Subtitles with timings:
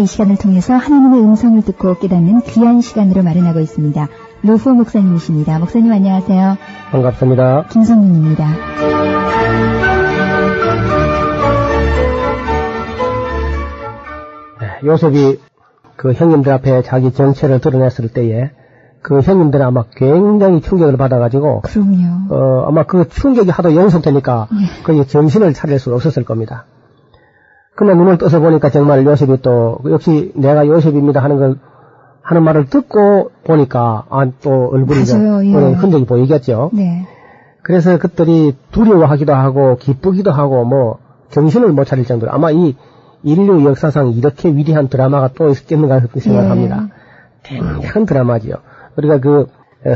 [0.00, 4.08] 이 시간을 통해서 하나님의 음성을 듣고 깨닫는 귀한 시간으로 마련하고 있습니다.
[4.42, 5.58] 루후 목사님이십니다.
[5.58, 6.56] 목사님 안녕하세요.
[6.90, 7.66] 반갑습니다.
[7.66, 8.46] 김성윤입니다.
[14.60, 15.38] 네, 요셉이
[15.96, 18.52] 그 형님들 앞에 자기 정체를 드러냈을 때에
[19.02, 22.34] 그 형님들은 아마 굉장히 충격을 받아가지고 그럼요.
[22.34, 24.82] 어, 아마 그 충격이 하도 연속되니까 네.
[24.82, 26.64] 거의 정신을 차릴 수 없었을 겁니다.
[27.80, 31.56] 그러나 눈을 떠서 보니까 정말 요셉이 또 역시 내가 요셉입니다 하는 걸
[32.20, 35.72] 하는 말을 듣고 보니까 아, 또 얼굴이 좀 맞아요, 예.
[35.72, 36.72] 흔적이 보이겠죠.
[36.74, 37.06] 네.
[37.62, 40.98] 그래서 그들이 두려워하기도 하고 기쁘기도 하고 뭐
[41.30, 42.76] 정신을 못 차릴 정도로 아마 이
[43.22, 46.88] 인류 역사상 이렇게 위대한 드라마가 또 있겠는가 생각합니다.
[47.44, 48.56] 굉장한 드라마지요.
[48.98, 49.46] 우리가 그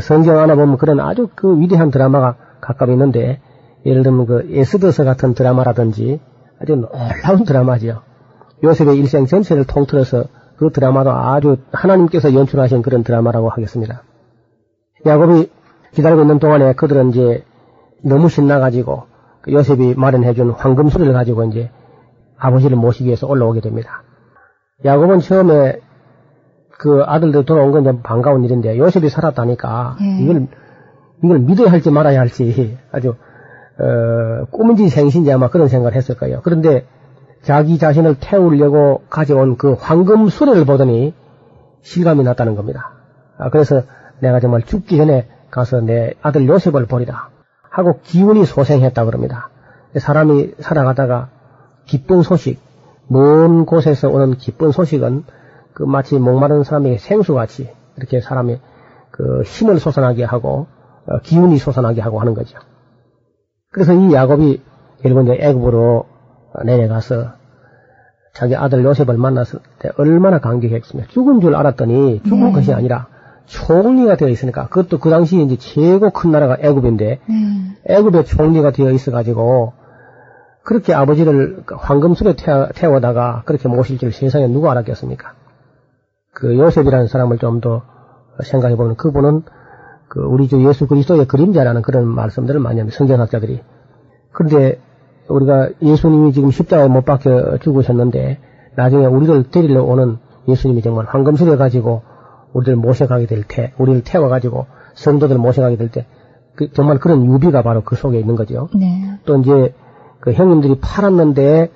[0.01, 3.41] 성경 하나 보면 그런 아주 그 위대한 드라마가 가까이 있는데
[3.85, 6.19] 예를 들면 그 에스더서 같은 드라마라든지
[6.65, 8.01] 아주 놀라운 드라마지요.
[8.63, 10.25] 요셉의 일생 전체를 통틀어서
[10.57, 14.03] 그 드라마도 아주 하나님께서 연출하신 그런 드라마라고 하겠습니다.
[15.05, 15.49] 야곱이
[15.93, 17.43] 기다리고 있는 동안에 그들은 이제
[18.01, 19.03] 너무 신나가지고
[19.41, 21.69] 그 요셉이 마련해준 황금 수리를 가지고 이제
[22.37, 24.03] 아버지를 모시기 위해서 올라오게 됩니다.
[24.83, 25.79] 야곱은 처음에
[26.77, 30.23] 그 아들들 돌아온 건 이제 반가운 일인데 요셉이 살았다니까 예.
[30.23, 30.47] 이걸
[31.23, 33.15] 이걸 믿어야 할지 말아야 할지 아주
[33.79, 36.41] 어, 꿈인지 생신지 아마 그런 생각을 했을 거예요.
[36.43, 36.85] 그런데
[37.41, 41.13] 자기 자신을 태우려고 가져온 그 황금 수레를 보더니
[41.81, 42.91] 실감이 났다는 겁니다.
[43.37, 43.83] 아, 그래서
[44.19, 47.29] 내가 정말 죽기 전에 가서 내 아들 요셉을 보리라
[47.69, 49.49] 하고 기운이 소생했다 그럽니다.
[49.95, 51.29] 사람이 살아가다가
[51.85, 52.59] 기쁜 소식,
[53.07, 55.25] 먼 곳에서 오는 기쁜 소식은
[55.73, 58.59] 그 마치 목마른 사람에게 생수같이 이렇게 사람의
[59.11, 60.67] 그 힘을 솟아나게 하고
[61.05, 62.57] 어, 기운이 솟아나게 하고 하는 거죠.
[63.75, 64.61] 그래서 이 야곱이
[65.01, 66.05] 결국 이제 애굽으로
[66.63, 67.33] 내려가서
[68.31, 71.11] 자기 아들 요셉을 만났을 때 얼마나 감격했습니까?
[71.11, 72.51] 죽은 줄 알았더니 죽은 네.
[72.53, 73.07] 것이 아니라
[73.47, 77.93] 총리가 되어 있으니까 그것도 그 당시 이제 최고 큰 나라가 애굽인데 네.
[77.93, 79.73] 애굽의 총리가 되어 있어 가지고
[80.63, 85.33] 그렇게 아버지를 황금술에 태워, 태워 다가 그렇게 모실 줄 세상에 누가 알았겠습니까?
[86.31, 87.83] 그 요셉이라는 사람을 좀 더
[88.41, 89.43] 생각해 보면 그분은
[90.15, 92.97] 그 우리 주 예수 그리스도의 그림자라는 그런 말씀들을 많이 합니다.
[92.97, 93.59] 성경학자들이.
[94.31, 94.79] 그런데
[95.27, 98.39] 우리가 예수님이 지금 십자가에 못 박혀 죽으셨는데
[98.77, 100.17] 나중에 우리를 데리러 오는
[100.47, 102.03] 예수님이 정말 황금술에 가지고
[102.53, 106.05] 우리를 모셔가게 될 때, 우리를 태워가지고 성도들 모셔가게 될 때,
[106.55, 108.69] 그 정말 그런 유비가 바로 그 속에 있는 거죠.
[108.73, 109.19] 네.
[109.25, 109.73] 또 이제
[110.21, 111.71] 그 형님들이 팔았는데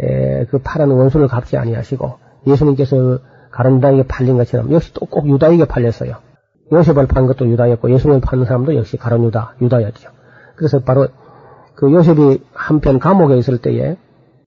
[0.00, 2.12] 에, 그 팔은 원수를 갚지 아니하시고
[2.46, 3.18] 예수님께서
[3.50, 6.16] 가룟유다에게 팔린 것처럼 역시 또 꼭 유다에게 팔렸어요.
[6.72, 10.10] 요셉을 판 것도 유다였고 예수님을 파는 사람도 역시 가룟유다 유다였죠.
[10.56, 11.08] 그래서 바로
[11.74, 13.96] 그 요셉이 한편 감옥에 있을 때에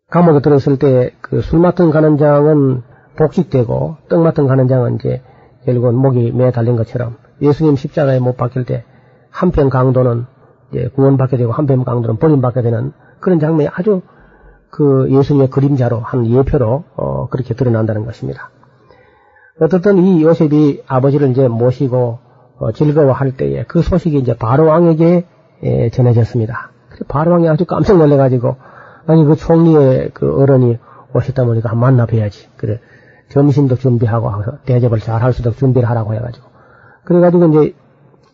[0.09, 2.83] 감옥에 들었을 때그술 맡은 간원장은
[3.15, 5.21] 복직되고 떡 맡은 간원장은 이제
[5.65, 8.83] 결국은 목이 매 달린 것처럼 예수님 십자가에 못 박힐 때
[9.29, 10.25] 한편 강도는
[10.71, 14.01] 이제 구원받게 되고 한편 강도는 버림받게 되는 그런 장면이 아주
[14.69, 18.49] 그 예수님의 그림자로 한 예표로 어, 그렇게 드러난다는 것입니다.
[19.61, 22.19] 어떻든 이 요셉이 아버지를 이제 모시고
[22.57, 25.25] 어, 즐거워할 때에 그 소식이 이제 바로 왕에게
[25.63, 26.71] 에, 전해졌습니다.
[27.07, 28.55] 바로 왕이 아주 깜짝 놀래가지고
[29.05, 30.79] 아니 그 총리의 그 어른이
[31.13, 32.47] 오셨다 보니까 만나 뵈야지.
[32.57, 32.79] 그래
[33.29, 36.47] 점심도 준비하고 하고 대접을 잘 할 수 있도록 준비를 하라고 해가지고
[37.03, 37.75] 그래가지고 이제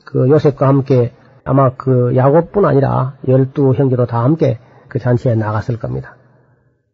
[0.05, 1.11] 그 요셉과 함께
[1.43, 6.15] 아마 그 야곱뿐 아니라 열두 형제도 다 함께 그 잔치에 나갔을 겁니다.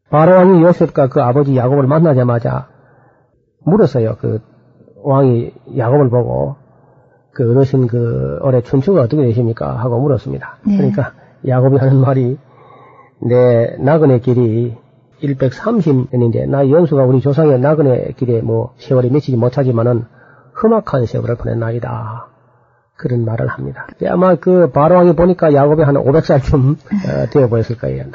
[0.10, 2.73] 바로 왕이 요셉과 그 아버지 야곱을 만나자마자
[3.64, 4.18] 물었어요.
[4.20, 4.42] 그
[5.04, 6.56] 왕이 야곱을 보고
[7.32, 9.76] 그 어르신 그 올해 춘추가 어떻게 되십니까?
[9.78, 10.58] 하고 물었습니다.
[10.66, 10.78] 네.
[10.78, 11.14] 그러니까
[11.48, 12.38] 야곱이 하는 말이
[13.20, 14.76] 내 나그네 길이
[15.22, 20.06] 130년인데 나 연수가 우리 조상의 나그네 길에 뭐 세월이 미치지 못하지만은
[20.62, 22.28] 험악한 세월을 보냈나이다.
[22.96, 23.88] 그런 말을 합니다.
[24.08, 28.06] 아마 그 바로왕이 보니까 야곱이 한 500살쯤 어, 되어 보였을 거예요.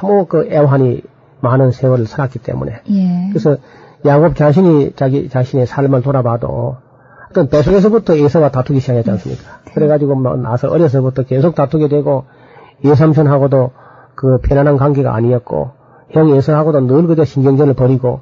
[0.00, 1.02] 너무 그 애환이
[1.40, 2.82] 많은 세월을 살았기 때문에.
[2.90, 3.28] 예.
[3.30, 3.56] 그래서
[4.04, 6.76] 야곱 자신이 자기 자신의 삶을 돌아봐도
[7.30, 9.42] 어떤 뱃속에서부터 에서와 다투기 시작했지 않습니까?
[9.66, 9.72] 네.
[9.74, 12.24] 그래가지고 뭐 나서 어려서부터 계속 다투게 되고
[12.84, 13.70] 예삼촌하고도
[14.14, 15.70] 그 편안한 관계가 아니었고
[16.10, 18.20] 형 예서하고도 늘 그저 신경전을 벌이고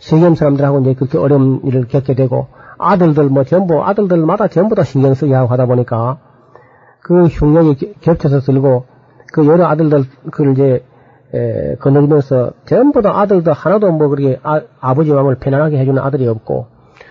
[0.00, 2.48] 세겜 사람들하고 이제 그렇게 어려운 일을 겪게 되고
[2.78, 6.18] 아들들 뭐 전부 아들들마다 전부 다 신경 쓰게 하고 하다 보니까
[7.02, 8.84] 그 흉년이 겨- 겹쳐서 들고
[9.32, 10.84] 그 여러 아들들 그걸 이제
[11.34, 16.66] 에, 거느리면서 전부 다 아들도 하나도 뭐 그렇게 아, 아버지 마음을 편안하게 해주는 아들이 없고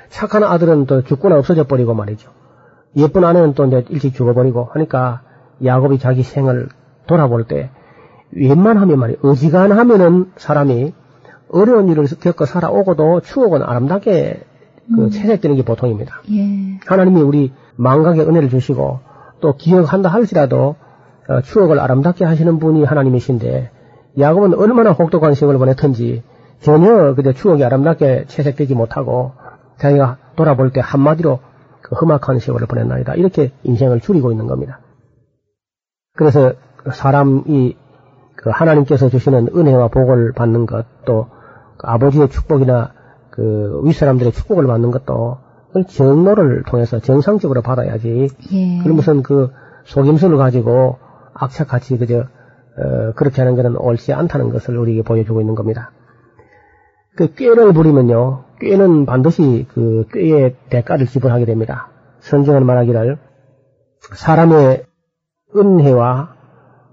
[0.10, 2.32] 착한 아들은 또 죽거나 없어져 버리고 말이죠.
[2.98, 5.22] 예쁜 아내는 또 이제 일찍 죽어버리고 하니까
[5.64, 6.70] 야곱이 자기 생을
[7.08, 7.70] 돌아볼 때
[8.32, 9.20] 웬만하면 말이에요.
[9.24, 10.94] 어지간하면은 사람이
[11.52, 14.42] 어려운 일을 겪어 살아오고도 추억은 아름답게
[14.96, 16.22] 그 채색되는 게 보통입니다.
[16.32, 16.80] 예.
[16.86, 19.00] 하나님이 우리 망각의 은혜를 주시고
[19.40, 20.76] 또 기억한다 할지라도
[21.28, 23.72] 어, 추억을 아름답게 하시는 분이 하나님이신데
[24.18, 26.24] 야곱은 얼마나 혹독한 세월을 보냈던지
[26.62, 29.34] 전혀 그저 추억이 아름답게 채색되지 못하고
[29.78, 31.40] 자기가 돌아볼 때 한마디로
[31.82, 33.16] 그 험악한 세월을 보냈나이다.
[33.16, 34.80] 이렇게 인생을 줄이고 있는 겁니다.
[36.16, 36.54] 그래서
[36.92, 37.78] 사람이
[38.36, 41.40] 그 하나님께서 주시는 은혜와 복을 받는 것, 또
[41.80, 42.92] 그 아버지의 축복이나
[43.32, 45.38] 그 윗사람들의 축복을 받는 것도
[45.88, 48.28] 정로를 통해서 정상적으로 받아야지.
[48.52, 48.84] 예.
[48.84, 49.52] 그런 무슨 그
[49.86, 50.98] 속임수를 가지고
[51.34, 52.26] 악착같이 그저 어,
[53.16, 55.92] 그렇게 하는 것은 옳지 않다는 것을 우리에게 보여주고 있는 겁니다.
[57.16, 61.90] 그 꾀를 부리면요, 꾀는 반드시 그 꾀의 대가를 지불하게 됩니다.
[62.20, 63.18] 성경은 말하기를
[64.14, 64.86] 사람의
[65.56, 66.36] 은혜와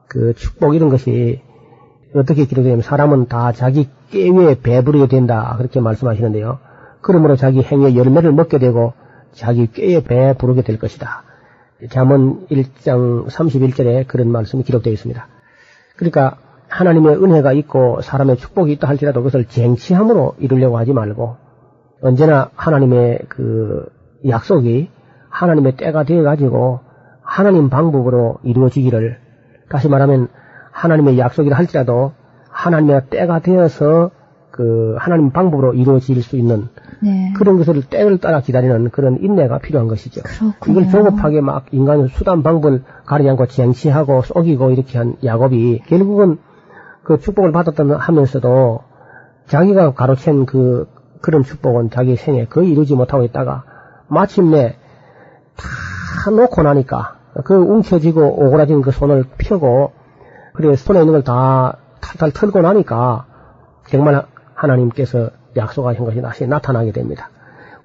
[0.09, 1.43] 그 축복 이런 것이
[2.15, 6.59] 어떻게 기록되냐면 사람은 다 자기 꾀에 배부르게 된다 그렇게 말씀하시는데요.
[7.03, 8.95] 그러므로 자기 행위의 열매를 먹게 되고
[9.33, 11.25] 자기 꾀에 배부르게 될 것이다.
[11.91, 15.29] 잠언 1장 31절에 그런 말씀이 기록되어 있습니다.
[15.97, 16.37] 그러니까
[16.69, 21.37] 하나님의 은혜가 있고 사람의 축복이 있다 할지라도 그것을 쟁취함으로 이루려고 하지 말고
[22.03, 23.87] 언제나 하나님의 그
[24.27, 24.91] 약속이
[25.31, 26.81] 하나님의 때가 되어 가지고
[27.23, 29.19] 하나님 방법으로 이루어지기를
[29.69, 30.29] 다시 말하면
[30.73, 32.13] 하나님의 약속이라 할지라도
[32.51, 34.11] 하나님의 때가 되어서
[34.57, 36.69] 그 하나님 방법으로 이루어질 수 있는
[37.03, 37.33] 네.
[37.37, 40.23] 그런 것을 때를 따라 기다리는 그런 인내가 필요한 것이죠.
[40.23, 40.81] 그렇군요.
[40.81, 46.39] 이걸 조급하게 막 인간의 수단 방법을 가리지 않고 쟁취하고 속이고 이렇게 한 야곱이 결국은
[47.03, 48.81] 그 축복을 받았다 하면서도
[49.47, 50.89] 자기가 가로챈 그
[51.21, 53.65] 그런 축복은 자기 생에 거의 이루지 못하고 있다가
[54.09, 54.77] 마침내
[55.57, 59.93] 다 놓고 나니까 그 움켜쥐고 오그라진 그 손을 펴고
[60.55, 63.27] 그래 손에 있는 걸 다 탈탈 털고 나니까
[63.89, 64.27] 정말
[64.57, 67.31] 하나님께서 약속하신 것이 다시 나타나게 됩니다.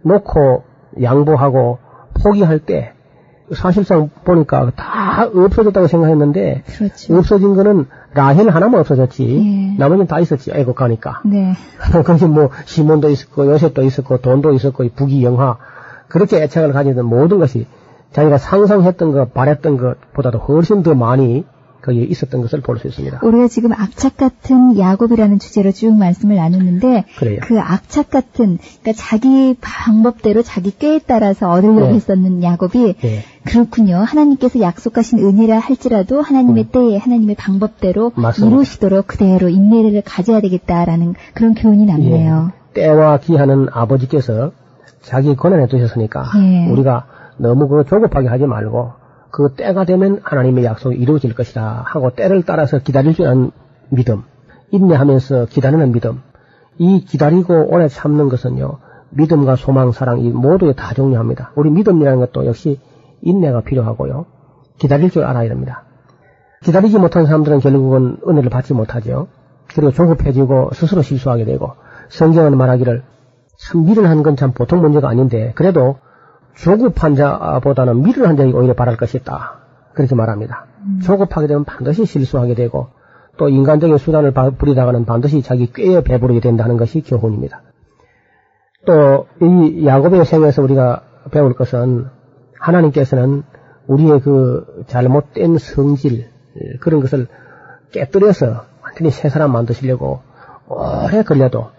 [0.02, 0.64] 놓고
[1.02, 1.78] 양보하고
[2.24, 2.94] 포기할 때
[3.54, 7.18] 사실상 보니까 다 없어졌다고 생각했는데 그렇죠.
[7.18, 9.78] 없어진 거는 라헬 하나만 없어졌지 예.
[9.78, 11.54] 나머지는 다 있었지 애국 가니까 네.
[12.06, 15.58] 거기 뭐 시몬도 있었고 요셉도 있었고 돈도 있었고 부귀 영화
[16.08, 17.68] 그렇게 애착을 가지던 모든 것이
[18.14, 21.46] 자기가 상상했던 것 바랬던 것보다도 훨씬 더 많이
[21.82, 23.20] 거기에 있었던 것을 볼 수 있습니다.
[23.24, 27.40] 우리가 지금 악착 같은 야곱이라는 주제로 쭉 말씀을 나눴는데 그래요.
[27.44, 31.94] 그 악착 같은 그러니까 자기 방법대로 자기 꾀에 따라서 얻으려고 네.
[31.94, 33.24] 했었는 야곱이 예.
[33.46, 33.98] 그렇군요.
[33.98, 38.22] 하나님께서 약속하신 은혜라 할지라도 하나님의 때에 하나님의 방법대로 음.
[38.22, 38.56] 맞습니다.
[38.56, 42.52] 이루시도록 그대로 인내를 가져야 되겠다라는 그런 교훈이 남네요.
[42.56, 42.74] 예.
[42.74, 44.52] 때와 기하는 아버지께서
[45.02, 46.72] 자기 권한에 두셨으니까 예.
[46.72, 47.06] 우리가
[47.38, 49.01] 너무 그 조급하게 하지 말고
[49.32, 53.52] 그 때가 되면 하나님의 약속이 이루어질 것이다 하고 때를 따라서 기다릴 줄 아는
[53.90, 54.24] 믿음,
[54.72, 56.22] 인내하면서 기다리는 믿음,
[56.78, 58.80] 이 기다리고 오래 참는 것은요
[59.12, 61.52] 믿음과 소망, 사랑 이 모두에 다 중요합니다.
[61.56, 62.80] 우리 믿음이라는 것도 역시
[63.22, 64.26] 인내가 필요하고요
[64.80, 65.84] 기다릴 줄 알아야 됩니다.
[66.64, 69.28] 기다리지 못한 사람들은 결국은 은혜를 받지 못하죠.
[69.74, 71.74] 그리고 조급해지고 스스로 실수하게 되고
[72.10, 73.04] 성경은 말하기를
[73.58, 75.98] 참 미련한 건참 보통 문제가 아닌데 그래도
[76.56, 79.60] 조급한 자보다는 미련한 자이 오히려 바랄 것이 있다.
[79.94, 80.66] 그렇게 말합니다.
[81.04, 82.90] 조급하게 되면 반드시 실수하게 되고
[83.38, 87.62] 또 인간적인 수단을 바- 부리다가는 반드시 자기 꾀에 배부르게 된다는 것이 교훈입니다.
[88.86, 92.08] 또 이 야곱의 생에서 우리가 배울 것은
[92.60, 93.44] 하나님께서는
[93.88, 96.30] 우리의 그 잘못된 성질
[96.80, 97.28] 그런 것을
[97.92, 100.22] 깨뜨려서 완전히 새 사람 만드시려고
[100.68, 101.70] 오래 걸려도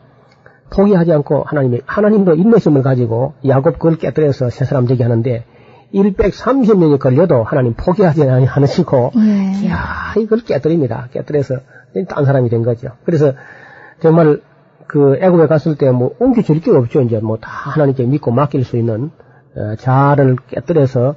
[0.72, 5.44] 포기하지 않고 하나님이 하나님도 인내심을 가지고 야곱 그걸 깨뜨려서 새 사람 되게 하는데
[5.92, 9.66] 130년이 걸려도 하나님 포기하지 않으시고 예.
[9.66, 9.76] 이야
[10.16, 11.08] 이걸 깨뜨립니다.
[11.12, 11.56] 깨뜨려서
[12.08, 12.88] 딴 사람이 된 거죠.
[13.04, 13.32] 그래서
[14.00, 14.40] 정말
[14.86, 17.02] 그 애굽에 갔을 때 뭐 옮겨줄 게 없죠.
[17.02, 19.10] 이제 뭐 다 하나님께 믿고 맡길 수 있는
[19.54, 21.14] 어, 자를 깨뜨려서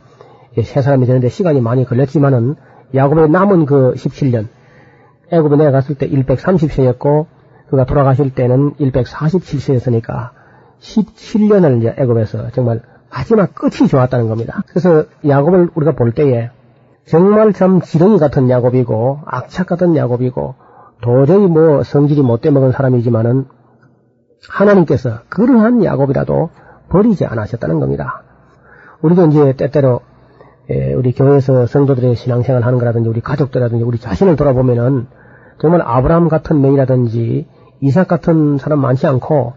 [0.62, 2.56] 새 사람이 되는데 시간이 많이 걸렸지만은
[2.94, 4.48] 야곱의 남은 그 17년
[5.32, 7.26] 애굽에 내려갔을 때 130세였고
[7.76, 10.30] 그가 돌아가실 때는 147세였으니까
[10.80, 14.62] 17년을 이제 애굽에서 정말 마지막 끝이 좋았다는 겁니다.
[14.68, 16.50] 그래서 야곱을 우리가 볼 때에
[17.06, 20.56] 정말 참 지렁이 같은 야곱이고 악착 같은 야곱이고
[21.02, 23.46] 도저히 뭐 성질이 못돼 먹은 사람이지만은
[24.50, 26.50] 하나님께서 그러한 야곱이라도
[26.90, 28.24] 버리지 않으셨다는 겁니다.
[29.02, 30.00] 우리도 이제 때때로
[30.70, 35.08] 예, 우리 교회에서 성도들의 신앙생활 하는 거라든지 우리 가족들이라든지 우리 자신을 돌아보면은
[35.60, 37.48] 정말 아브라함 같은 명이라든지
[37.82, 39.54] 이삭 같은 사람 많지 않고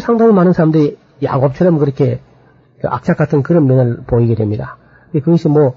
[0.00, 2.20] 상당히 많은 사람들이 야곱처럼 그렇게
[2.80, 4.76] 그 악착 같은 그런 면을 보이게 됩니다.
[5.12, 5.74] 그것이 뭐,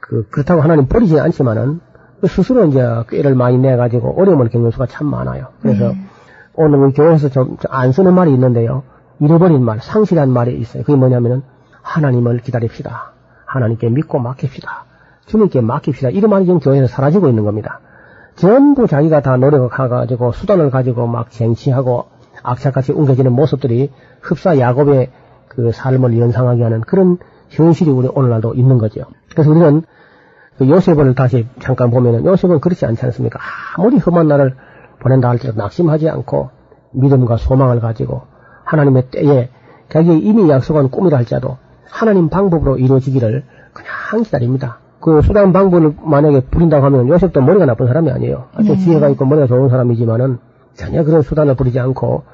[0.00, 1.80] 그, 그렇다고 하나님 버리지 않지만은
[2.26, 5.48] 스스로 이제 꾀를 많이 내 가지고 어려움을 겪는 수가 참 많아요.
[5.62, 5.94] 그래서 네.
[6.54, 8.82] 오늘 교회에서 좀 안 쓰는 말이 있는데요.
[9.20, 10.82] 잃어버린 말, 상실한 말이 있어요.
[10.82, 11.42] 그게 뭐냐면은
[11.82, 13.12] 하나님을 기다립시다.
[13.46, 14.84] 하나님께 믿고 맡깁시다.
[15.26, 16.10] 주님께 맡깁시다.
[16.10, 17.80] 이런 말이 지금 교회에서 사라지고 있는 겁니다.
[18.38, 22.06] 전부 자기가 다 노력을 가지고 수단을 가지고 막 쟁취하고
[22.44, 23.90] 악착같이 옮겨지는 모습들이
[24.20, 25.10] 흡사 야곱의
[25.48, 27.18] 그 삶을 연상하게 하는 그런
[27.48, 29.02] 현실이 우리 오늘날도 있는 거죠.
[29.32, 29.82] 그래서 우리는
[30.56, 33.40] 그 요셉을 다시 잠깐 보면은 요셉은 그렇지 않지 않습니까?
[33.76, 34.54] 아무리 험한 날을
[35.00, 36.50] 보낸다 할지라도 낙심하지 않고
[36.92, 38.22] 믿음과 소망을 가지고
[38.62, 39.50] 하나님의 때에
[39.88, 41.56] 자기의 이미 약속한 꿈이라 할지라도
[41.90, 44.78] 하나님 방법으로 이루어지기를 그냥 기다립니다.
[45.00, 48.46] 그 수단 방법을 만약에 부린다고 하면 요셉도 머리가 나쁜 사람이 아니에요.
[48.54, 48.78] 아주 네.
[48.78, 50.38] 지혜가 있고 머리가 좋은 사람이지만은
[50.74, 52.24] 전혀 그런 수단을 부리지 않고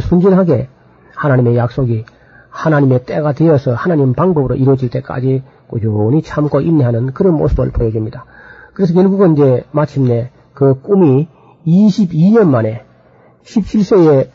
[0.00, 0.68] 순진하게
[1.14, 2.04] 하나님의 약속이
[2.50, 8.24] 하나님의 때가 되어서 하나님 방법으로 이루어질 때까지 꾸준히 참고 인내하는 그런 모습을 보여줍니다.
[8.72, 11.28] 그래서 결국은 이제 마침내 그 꿈이
[11.66, 12.84] 22년 만에
[13.44, 14.28] 17세에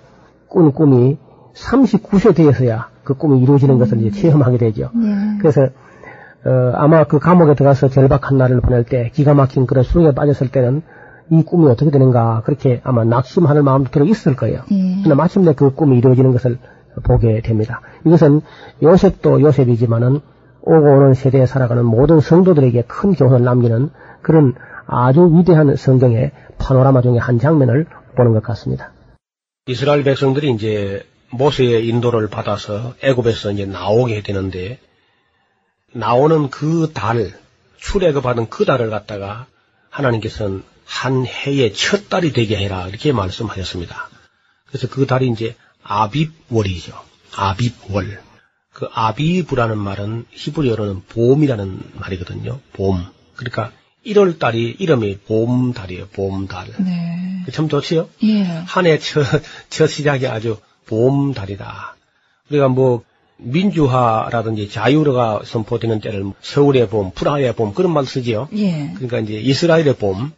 [0.47, 1.17] 꾼 꿈이
[1.55, 4.89] 39세 되어서야 그 꿈이 이루어지는 것을 이제 체험하게 되죠.
[4.93, 5.37] 네.
[5.39, 5.69] 그래서
[6.45, 10.81] 어, 아마 그 감옥에 들어가서 절박한 날을 보낼 때 기가 막힌 그런 수렁에 빠졌을 때는
[11.29, 14.63] 이 꿈이 어떻게 되는가 그렇게 아마 낙심하는 마음도 들어 있을 거예요.
[14.71, 14.97] 예.
[15.03, 16.57] 그러나 마침내 그 꿈이 이루어지는 것을
[17.03, 17.81] 보게 됩니다.
[18.05, 18.41] 이것은
[18.83, 20.19] 요셉도 요셉이지만은
[20.63, 23.89] 오고 오는 세대에 살아가는 모든 성도들에게 큰 교훈을 남기는
[24.21, 24.55] 그런
[24.87, 28.91] 아주 위대한 성경의 파노라마 중의 한 장면을 보는 것 같습니다.
[29.67, 34.79] 이스라엘 백성들이 이제 모세의 인도를 받아서 애굽에서 이제 나오게 되는데
[35.93, 37.37] 나오는 그 달,
[37.77, 39.47] 출애굽하는 그 달을 갖다가
[39.89, 44.09] 하나님께서는 한 해의 첫 달이 되게 해라 이렇게 말씀하셨습니다.
[44.67, 46.93] 그래서 그 달이 이제 아빕월이죠.
[47.33, 48.19] 아빕월.
[48.73, 52.59] 그 아비브라는 말은 히브리어로는 봄이라는 말이거든요.
[52.73, 53.05] 봄.
[53.35, 53.71] 그러니까
[54.05, 56.07] 1월 달이 이름이 봄 달이에요.
[56.07, 56.67] 봄 달.
[56.79, 57.45] 네.
[57.51, 58.09] 참 좋지요?
[58.23, 58.43] 예.
[58.43, 59.23] 한해 첫,
[59.69, 61.95] 첫 시작이 아주 봄 달이다.
[62.49, 63.03] 우리가 뭐
[63.41, 68.47] 민주화라든지 자유가 선포되는 때를 서울의 봄, 프라하의 봄 그런 말 쓰지요.
[68.55, 68.91] 예.
[68.95, 70.31] 그러니까 이제 이스라엘의 봄,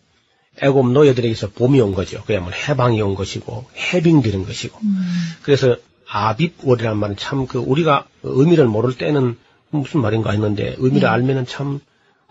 [0.62, 2.24] 애굽 노예들에게서 봄이 온 거죠.
[2.26, 4.80] 그야말로 해방이 온 것이고 해빙되는 것이고.
[4.84, 4.96] 음.
[5.42, 5.76] 그래서
[6.10, 9.36] 아빕월이라는 말은 참 그 우리가 의미를 모를 때는
[9.72, 11.08] 무슨 말인가 했는데 의미를 네.
[11.08, 11.80] 알면은 참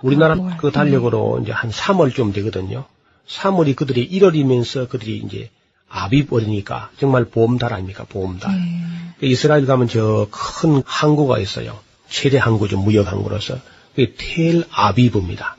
[0.02, 1.43] 우리나라 아, 그 달력으로 네.
[1.43, 2.85] 이제 한 3월쯤 되거든요.
[3.29, 5.50] 3월이 그들이 1월이면서 그들이 이제
[5.91, 8.05] 아빕월이니까 정말 봄달 아닙니까?
[8.09, 8.52] 봄달.
[8.55, 8.83] 네.
[9.23, 11.79] 그 이스라엘 가면 저 큰 항구가 있어요.
[12.09, 12.76] 최대 항구죠.
[12.79, 13.57] 무역 항구로서.
[13.95, 15.57] 그게 텔 아비브입니다.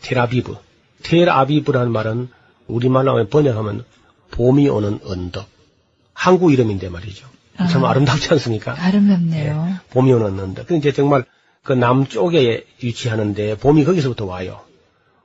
[0.00, 0.56] 텔 아비브.
[1.02, 2.28] 텔 아비브라는 말은
[2.68, 3.84] 우리말로 번역하면
[4.30, 5.48] 봄이 오는 언덕.
[6.14, 7.26] 항구 이름인데 말이죠.
[7.56, 8.76] 아, 참 아 름답지 않습니까?
[8.80, 9.64] 아름답네요.
[9.64, 10.68] 네, 봄이 오는 언덕.
[10.68, 11.24] 그 이제 정말
[11.64, 14.60] 그 남쪽에 위치하는데 봄이 거기서부터 와요.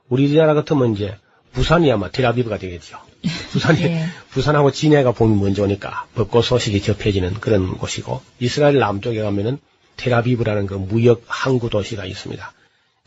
[0.08, 1.16] 우리나라 같으면 이제
[1.52, 2.98] 부산이 아마 텔아비브가 되겠죠.
[3.52, 4.06] 부산이 예.
[4.36, 9.56] 부산하고 진해가 봄이 먼저 오니까 벚꽃 소식이 접해지는 그런 곳이고 이스라엘 남쪽에 가면은
[9.96, 12.52] 텔아비브라는 그 무역 항구 도시가 있습니다.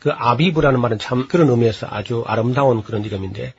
[0.00, 3.54] 그 아비브라는 말은 참 그런 의미에서 아주 아름다운 그런 이름인데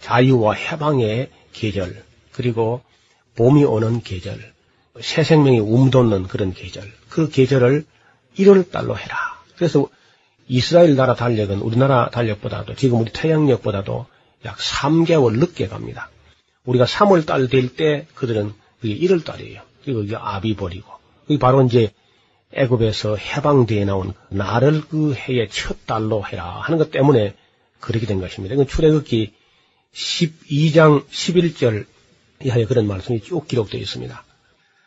[0.00, 2.80] 자유와 해방의 계절 그리고
[3.36, 4.40] 봄이 오는 계절
[5.02, 7.84] 새 생명이 움돋는 그런 계절 그 계절을
[8.38, 9.14] 1월 달로 해라.
[9.56, 9.86] 그래서
[10.48, 14.06] 이스라엘 나라 달력은 우리나라 달력보다도 지금 우리 태양력보다도
[14.46, 16.08] 약 3개월 늦게 갑니다.
[16.64, 19.62] 우리가 3월 달 될 때 그들은 그게 1월 달이에요.
[19.84, 20.90] 그리고 이게 아비버리고
[21.26, 21.90] 그게 바로 이제
[22.52, 27.34] 애굽에서 해방되어 나온 나를 그 해의 첫 달로 해라 하는 것 때문에
[27.78, 28.54] 그렇게 된 것입니다.
[28.54, 29.32] 이건 출애굽기
[29.94, 31.86] 12장 11절
[32.42, 34.24] 이하에 그런 말씀이 쭉 기록되어 있습니다.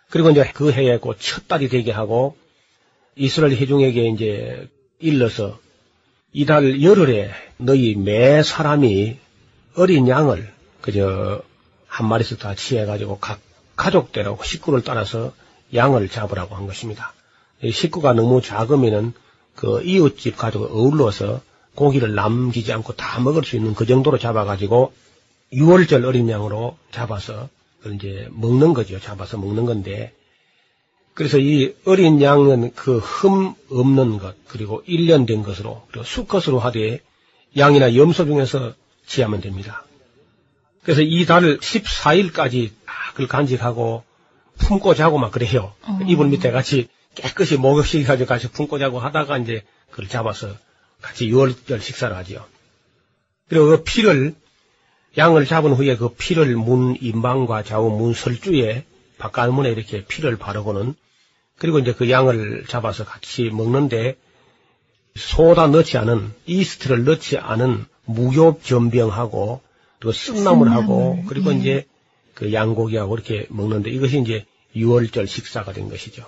[0.10, 2.36] 그리고 이제 그 해에 그첫 달이 되게 하고
[3.16, 4.68] 이스라엘 회중에게 이제
[5.00, 5.60] 일러서
[6.34, 9.18] 이달 열흘에 너희 매 사람이
[9.76, 10.52] 어린 양을
[10.82, 11.44] 그저
[11.94, 13.40] 한 마리씩 다 취해가지고 각
[13.76, 15.32] 가족들하고 식구를 따라서
[15.76, 17.14] 양을 잡으라고 한 것입니다.
[17.64, 19.14] 식구가 너무 작으면은
[19.56, 21.42] 그 이웃집 가족을 어울러서
[21.76, 24.92] 고기를 남기지 않고 다 먹을 수 있는 그 정도로 잡아가지고
[25.54, 27.48] 6월절 어린 양으로 잡아서
[27.86, 29.00] 이제 먹는 거죠.
[29.00, 30.14] 잡아서 먹는 건데
[31.14, 37.02] 그래서 이 어린 양은 그 흠 없는 것, 그리고 1년 된 것으로, 그리고 수컷으로 하되
[37.56, 38.74] 양이나 염소 중에서
[39.06, 39.86] 지하면 됩니다.
[40.84, 42.72] 그래서 이 달을 14일까지
[43.12, 44.04] 그걸 간직하고
[44.58, 45.74] 품고 자고 막 그래요.
[45.84, 46.00] 어.
[46.06, 50.50] 이불 밑에 같이 깨끗이 목욕시켜가지고 같이 품고 자고 하다가 이제 그걸 잡아서
[51.02, 52.46] 같이 6월절 식사를 하지요.
[53.50, 54.36] 그리고 그 피를
[55.18, 58.86] 양을 잡은 후에 그 피를 문 임방과 좌우 문 설주에
[59.20, 60.96] 바깥문에 이렇게 피를 바르고는
[61.58, 64.18] 그리고 이제 그 양을 잡아서 같이 먹는데
[65.16, 69.62] 소다 넣지 않은 이스트를 넣지 않은 무교 전병하고
[70.04, 71.58] 그리고 쓴나물하고 그리고 예.
[71.58, 71.88] 이제
[72.34, 74.46] 그 양고기하고 이렇게 먹는데 이것이 이제
[74.76, 76.26] 6월절 식사가 된 것이죠.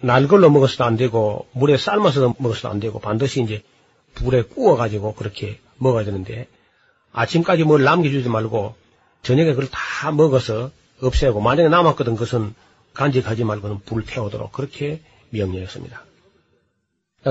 [0.00, 3.62] 날 걸로 먹어서도 안 되고 물에 삶아서 먹어서도 안 되고 반드시 이제
[4.14, 6.48] 불에 구워 가지고 그렇게 먹어야 되는데
[7.12, 8.74] 아침까지 뭘 남겨주지 말고
[9.22, 10.70] 저녁에 그걸 다 먹어서
[11.02, 12.54] 없애고 만약에 남았거든 그것은
[12.94, 16.02] 간직하지 말고는 불 태우도록 그렇게 명령했습니다.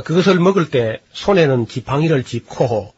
[0.04, 2.94] 그것을 먹을 때 손에는 지팡이를 짚고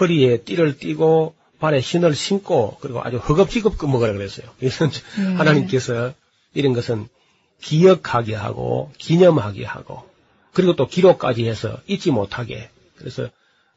[0.00, 4.46] 허리에 띠를 띠고 발에 신을 신고 그리고 아주 허겁지겁 먹으라 그랬어요.
[4.60, 5.34] 이것은 네.
[5.34, 6.12] 하나님께서
[6.54, 7.08] 이런 것은
[7.60, 10.02] 기억하게 하고 기념하게 하고
[10.52, 13.28] 그리고 또 기록까지 해서 잊지 못하게 그래서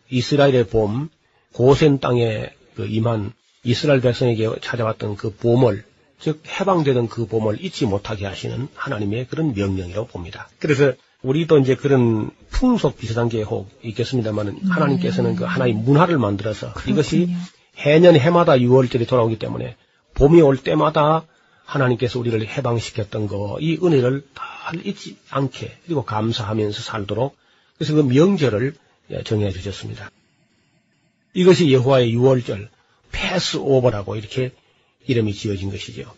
[0.09, 1.09] 이스라엘의 봄
[1.51, 5.83] 고센 땅에 그 임한 이스라엘 백성에게 찾아왔던 그 봄을
[6.19, 10.49] 즉 해방되던 그 봄을 잊지 못하게 하시는 하나님의 그런 명령이라고 봅니다.
[10.59, 14.59] 그래서 우리도 이제 그런 풍속 비슷한 게 혹 있겠습니다만 음.
[14.69, 16.93] 하나님께서는 그 하나의 문화를 만들어서 그렇군요.
[16.93, 17.35] 이것이
[17.77, 19.75] 해년 해마다 6월절이 돌아오기 때문에
[20.15, 21.25] 봄이 올 때마다
[21.65, 24.43] 하나님께서 우리를 해방시켰던 거, 이 은혜를 다
[24.83, 27.35] 잊지 않게, 그리고 감사하면서 살도록,
[27.77, 28.75] 그래서 그 명절을
[29.11, 30.11] 예, 정해 주셨습니다.
[31.33, 32.67] 이것이 여호와의 6월절,
[33.11, 34.51] 패스오버라고 이렇게
[35.07, 36.13] 이름이 지어진 것이죠.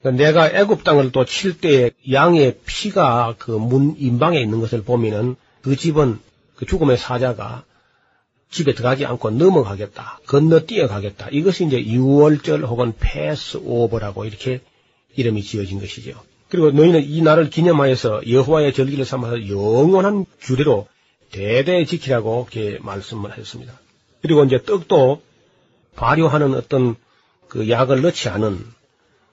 [0.00, 6.20] 그러니까 내가 애굽 땅을 또 칠때 양의 피가 그문 인방에 있는 것을 보면은 그 집은
[6.54, 7.64] 그 죽음의 사자가
[8.50, 10.20] 집에 들어가지 않고 넘어가겠다.
[10.26, 11.28] 건너뛰어 가겠다.
[11.30, 14.60] 이것이 이제 6월절 혹은 패스오버라고 이렇게
[15.16, 16.18] 이름이 지어진 것이죠.
[16.48, 20.88] 그리고 너희는 이 날을 기념하여서 여호와의 절기를 삼아서 영원한 규례로
[21.30, 23.78] 대대 지키라고 이렇게 말씀을 하셨습니다.
[24.22, 25.20] 그리고 이제 떡도
[25.94, 26.96] 발효하는 어떤
[27.48, 28.64] 그 약을 넣지 않은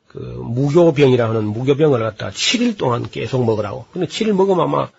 [0.07, 3.85] 그 무교병이라 하는 무교병을 갖다 7일 동안 계속 먹으라고.
[3.91, 4.89] 근데 7일 먹으면 아마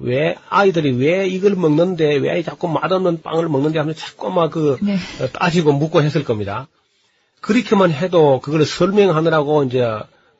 [0.00, 4.96] 왜 아이들이 왜 이걸 먹는데 왜 자꾸 맛없는 빵을 먹는데 하면 자꾸 막그 네.
[5.32, 6.68] 따지고 묻고 했을 겁니다.
[7.40, 9.84] 그렇게만 해도 그걸 설명하느라고 이제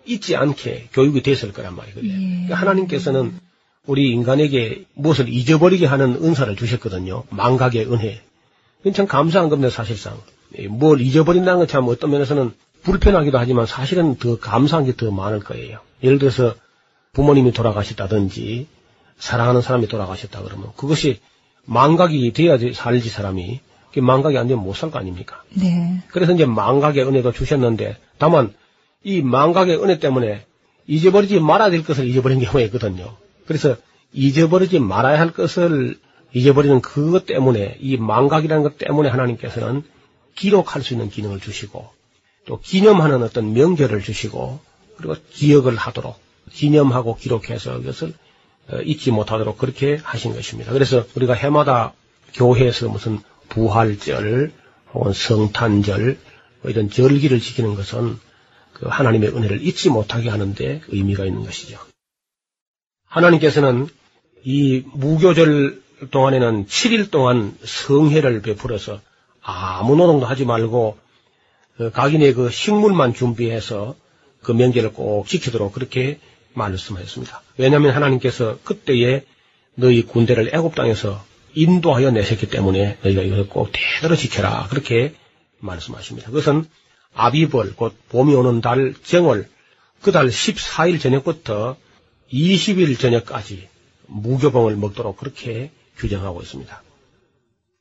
[0.07, 1.97] 잊지 않게 교육이 됐을 거란 말이에요.
[2.03, 2.09] 예.
[2.09, 3.39] 그러니까 하나님께서는
[3.87, 7.25] 우리 인간에게 무엇을 잊어버리게 하는 은사를 주셨거든요.
[7.31, 8.21] 망각의 은혜.
[8.81, 10.19] 이건 참 감사한 겁니다, 사실상.
[10.69, 15.81] 뭘 잊어버린다는 건 참 어떤 면에서는 불편하기도 하지만 사실은 더 감사한 게 더 많을 거예요.
[16.03, 16.55] 예를 들어서
[17.13, 18.67] 부모님이 돌아가셨다든지
[19.19, 21.21] 사랑하는 사람이 돌아가셨다 그러면 그것이
[21.65, 23.61] 망각이 돼야 살지 사람이
[23.93, 25.43] 그 망각이 안 되면 못 살 거 아닙니까?
[25.51, 26.03] 네.
[26.09, 28.55] 그래서 이제 망각의 은혜도 주셨는데 다만
[29.03, 30.45] 이 망각의 은혜 때문에
[30.87, 33.17] 잊어버리지 말아야 될 것을 잊어버린 경우가 있거든요.
[33.47, 33.77] 그래서
[34.13, 35.99] 잊어버리지 말아야 할 것을
[36.33, 39.83] 잊어버리는 그것 때문에 이 망각이라는 것 때문에 하나님께서는
[40.35, 41.89] 기록할 수 있는 기능을 주시고
[42.47, 44.61] 또 기념하는 어떤 명절을 주시고
[44.97, 46.17] 그리고 기억을 하도록
[46.53, 48.28] 기념하고 기록해서 이것을 어,
[48.85, 50.73] 잊지 못하도록 그렇게 하신 것입니다.
[50.73, 51.93] 그래서 우리가 해마다
[52.35, 54.53] 교회에서 무슨 부활절
[54.93, 56.19] 혹은 성탄절
[56.63, 58.19] 뭐 이런 절기를 지키는 것은
[58.73, 61.79] 그 하나님의 은혜를 잊지 못하게 하는데 의미가 있는 것이죠.
[63.07, 63.89] 하나님께서는
[64.45, 69.01] 이 무교절 동안에는 7일 동안 성회를 베풀어서
[69.41, 70.99] 아무 노동도 하지 말고
[71.77, 73.97] 그 각인의 그 식물만 준비해서
[74.43, 76.21] 그 명제를 꼭 지키도록 그렇게
[76.59, 77.43] 말씀하셨습니다.
[77.57, 79.25] 왜냐하면 하나님께서 그때에
[79.75, 85.15] 너희 군대를 애굽 땅에서 인도하여 내셨기 때문에 너희가 이것을 꼭 대대로 지켜라 그렇게
[85.61, 86.29] 말씀하십니다.
[86.29, 86.67] 그것은
[87.15, 89.49] 아비벌 곧 봄이 오는 달 정월
[90.01, 91.77] 그 달 14일 저녁부터
[92.33, 93.69] 20일 저녁까지
[94.07, 96.83] 무교봉을 먹도록 그렇게 규정하고 있습니다.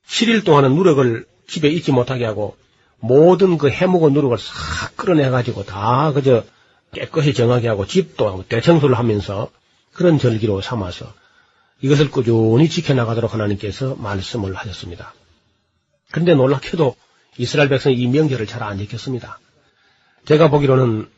[0.06, 2.56] 7일 동안은 누력을 집에 잊지 못하게 하고
[2.98, 6.44] 모든 그 해묵은 누룩을 싹 끌어내가지고 다 그저
[6.92, 9.50] 깨끗이 정하게 하고 집도 하고 대청소를 하면서
[9.92, 11.12] 그런 절기로 삼아서
[11.80, 15.14] 이것을 꾸준히 지켜나가도록 하나님께서 말씀을 하셨습니다.
[16.10, 16.96] 그런데 놀랍게도
[17.38, 19.38] 이스라엘 백성이 이 명절을 잘 안 지켰습니다.
[20.24, 21.08] 제가 보기로는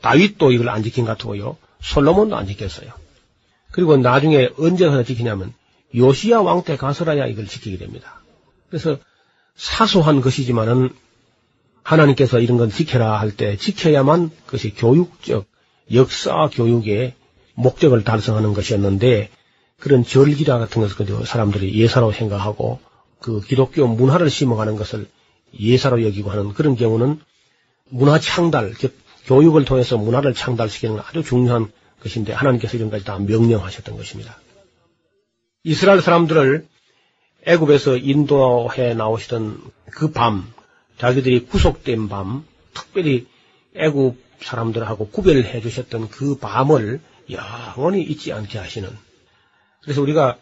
[0.00, 1.56] 다윗도 이걸 안 지킨 것 같고요.
[1.80, 2.92] 솔로몬도 안 지켰어요.
[3.70, 5.54] 그리고 나중에 언제 가서 지키냐면
[5.94, 8.20] 요시야 왕 때 가서라야 이걸 지키게 됩니다.
[8.68, 8.98] 그래서
[9.56, 10.90] 사소한 것이지만은
[11.82, 15.46] 하나님께서 이런 건 지켜라 할 때 지켜야만 그것이 교육적
[15.92, 17.14] 역사 교육의
[17.54, 19.30] 목적을 달성하는 것이었는데
[19.78, 22.78] 그런 절기라 같은 것을 사람들이 예사로 생각하고
[23.18, 25.08] 그 기독교 문화를 심어가는 것을
[25.58, 27.20] 예사로 여기고 하는 그런 경우는
[27.88, 34.38] 문화 창달, 즉 교육을 통해서 문화를 창달시키는 아주 중요한 것인데 하나님께서 이런까지 다 명령하셨던 것입니다.
[35.64, 36.66] 이스라엘 사람들을
[37.46, 40.52] 애굽에서 인도해 나오시던 그 밤,
[40.98, 43.26] 자기들이 구속된 밤, 특별히
[43.74, 47.00] 애굽 사람들하고 구별해 주셨던 그 밤을
[47.30, 48.88] 영원히 잊지 않게 하시는.
[49.82, 50.36] 그래서 우리가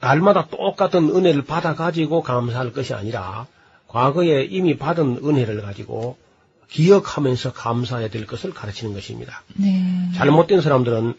[0.00, 3.46] 날마다 똑같은 은혜를 받아가지고 감사할 것이 아니라
[3.86, 6.16] 과거에 이미 받은 은혜를 가지고
[6.68, 9.42] 기억하면서 감사해야 될 것을 가르치는 것입니다.
[9.54, 10.10] 네.
[10.16, 11.14] 잘못된 사람들은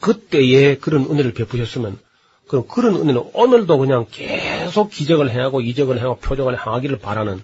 [0.00, 1.98] 그때에 그런 은혜를 베푸셨으면
[2.46, 7.42] 그럼 그런 은혜는 오늘도 그냥 계속 기적을 행하고 이적을 행하고 표적을 행하기를 바라는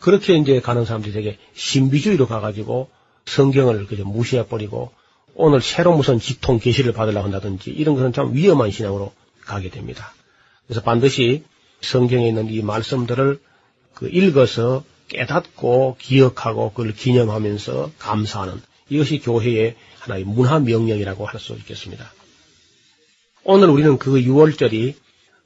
[0.00, 2.90] 그렇게 이제 가는 사람들이 되게 신비주의로 가가지고
[3.26, 4.92] 성경을 그저 무시해버리고
[5.34, 10.14] 오늘 새로 무슨 직통 계시를 받으려고 한다든지 이런 것은 참 위험한 신앙으로 가게 됩니다.
[10.66, 11.44] 그래서 반드시
[11.80, 13.40] 성경에 있는 이 말씀들을
[13.94, 22.12] 그 읽어서 깨닫고 기억하고 그걸 기념하면서 감사하는 이것이 교회의 하나의 문화 명령이라고 할 수 있겠습니다.
[23.44, 24.94] 오늘 우리는 그 6월절이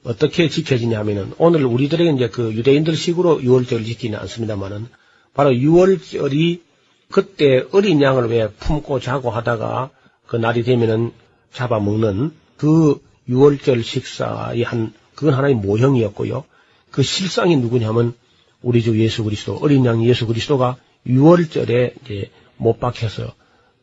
[0.03, 4.87] 어떻게 지켜지냐면은 오늘 우리들에게 이제 그 유대인들 식으로 6월절을 지키는 않습니다만은
[5.33, 6.61] 바로 6월절이
[7.09, 9.91] 그때 어린 양을 왜 품고 자고 하다가
[10.25, 11.11] 그 날이 되면은
[11.53, 16.45] 잡아먹는 그 6월절 식사의 한 그건 하나의 모형이었고요.
[16.89, 18.13] 그 실상이 누구냐면
[18.61, 23.33] 우리 주 예수 그리스도 어린 양 예수 그리스도가 6월절에 이제 못 박혀서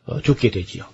[0.05, 0.85] 어, 죽게 되지요.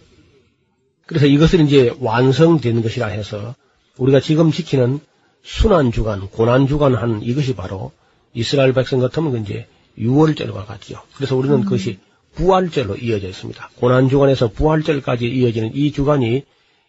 [1.06, 3.56] 그래서 이것을 이제 완성된 것이라 해서
[3.98, 5.00] 우리가 지금 지키는
[5.46, 7.92] 순환 주간, 고난 주간 한 이것이 바로
[8.34, 9.68] 이스라엘 백성 같으면 이제
[10.00, 11.02] 6월절과 같죠.
[11.16, 11.64] 그래서 우리는 음.
[11.64, 12.00] 그것이
[12.34, 13.70] 부활절로 이어져 있습니다.
[13.76, 16.44] 고난 주간에서 부활절까지 이어지는 이 주간이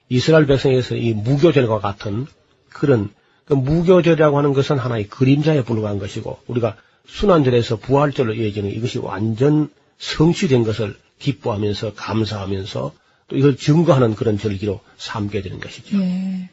[0.08, 2.26] 이스라엘 백성에서 이 무교절과 같은
[2.70, 3.10] 그런
[3.44, 10.64] 그 무교절이라고 하는 것은 하나의 그림자에 불과한 것이고 우리가 순환절에서 부활절로 이어지는 이것이 완전 성취된
[10.64, 12.92] 것을 기뻐하면서 감사하면서
[13.28, 15.98] 또 이걸 증거하는 그런 절기로 삼게 되는 것이죠.
[15.98, 16.48] 예.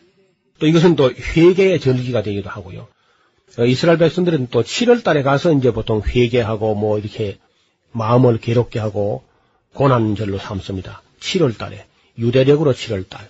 [0.64, 2.88] 또 이것은 또 회개의 절기가 되기도 하고요.
[3.58, 7.38] 어, 이스라엘 백성들은 또 7월 달에 가서 이제 보통 회개하고 뭐 이렇게
[7.92, 9.26] 마음을 괴롭게 하고
[9.74, 11.02] 고난절로 삼습니다.
[11.20, 11.86] 7월 달에.
[12.18, 13.30] 유대력으로 7월 달.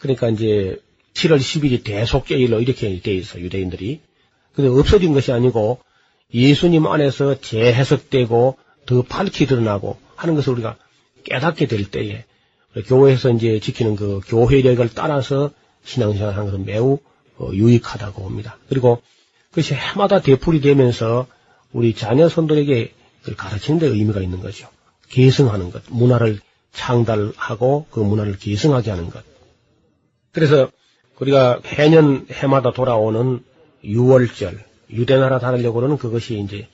[0.00, 0.80] 그러니까 이제
[1.14, 4.00] 7월 10일이 대속제일로 이렇게 돼 있어, 유대인들이.
[4.52, 5.78] 근데 없어진 것이 아니고
[6.34, 10.76] 예수님 안에서 재해석되고 더 밝히 드러나고 하는 것을 우리가
[11.22, 12.24] 깨닫게 될 때에
[12.84, 15.52] 교회에서 이제 지키는 그 교회력을 따라서
[15.88, 16.98] 신앙생활 하는 것은 매우
[17.38, 18.58] 어, 유익하다고 봅니다.
[18.68, 19.00] 그리고
[19.50, 21.26] 그것이 해마다 되풀이 되면서
[21.72, 22.92] 우리 자녀 손들에게
[23.36, 24.68] 가르치는 데 의미가 있는 거죠.
[25.08, 26.40] 계승하는 것, 문화를
[26.72, 29.24] 창달하고 그 문화를 계승하게 하는 것.
[30.32, 30.70] 그래서
[31.18, 33.42] 우리가 해년 해마다 돌아오는
[33.84, 34.58] 6월절,
[34.90, 36.68] 유대나라 달력으로는 그것이 이제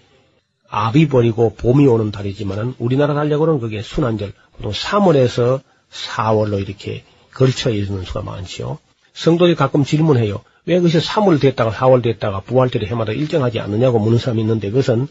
[0.68, 8.05] 아비 버리고 봄이 오는 달이지만은 우리나라 달력으로는 그게 순환절, 보통 3월에서 4월로 이렇게 걸쳐 있는
[8.05, 8.79] 수가 많지요.
[9.14, 10.42] 성도들이 가끔 질문해요.
[10.66, 15.09] 왜 그것이 3월 됐다가 4월 됐다가 부활절이 해마다 일정하지 않느냐고 묻는 사람이 있는데 그것은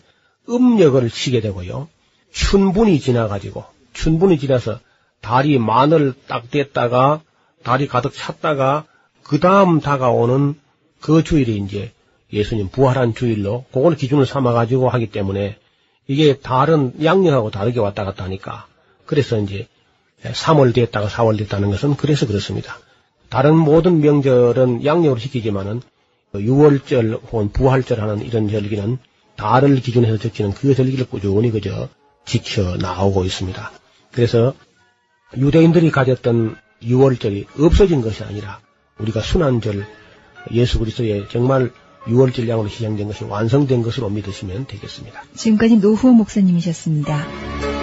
[0.49, 1.87] 음력을 치게 되고요.
[2.31, 3.63] 춘분이 지나가지고
[3.93, 4.79] 춘분이 지나서
[5.21, 7.21] 달이 마늘 딱 됐다가
[7.63, 8.85] 달이 가득 찼다가
[9.23, 10.55] 그 다음 다가오는
[10.99, 11.93] 그 주일이 이제
[12.33, 15.57] 예수님 부활한 주일로 그걸 기준을 삼아 가지고 하기 때문에
[16.07, 18.67] 이게 다른 양력하고 다르게 왔다 갔다 하니까
[19.05, 19.67] 그래서 이제
[20.23, 22.77] 3월 됐다가 4월 됐다는 것은 그래서 그렇습니다.
[23.33, 25.81] 다른 모든 명절은 양력으로 시키지만은
[26.35, 28.99] 6월절 혹은 부활절 하는 이런 절기는
[29.37, 31.89] 달을 기준해서 적히는 그 절기를 꾸준히 그저
[32.25, 33.71] 지켜 나오고 있습니다.
[34.11, 34.53] 그래서
[35.35, 38.59] 유대인들이 가졌던 6월절이 없어진 것이 아니라
[38.99, 39.83] 우리가 순환절
[40.51, 41.71] 예수 그리스도의 정말
[42.05, 45.23] 6월절 양으로 시작된 것이 완성된 것으로 믿으시면 되겠습니다.
[45.33, 47.82] 지금까지 노후호 목사님이셨습니다.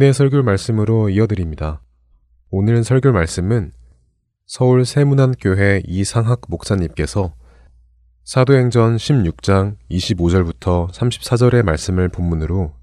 [0.00, 1.82] 은혜 설교 말씀으로 이어드립니다.
[2.52, 3.72] 오늘 설교 말씀은
[4.46, 7.34] 서울 세문안교회 이상학 목사님께서
[8.22, 12.74] 사도행전 16장 25절부터 34절의 말씀을 본문으로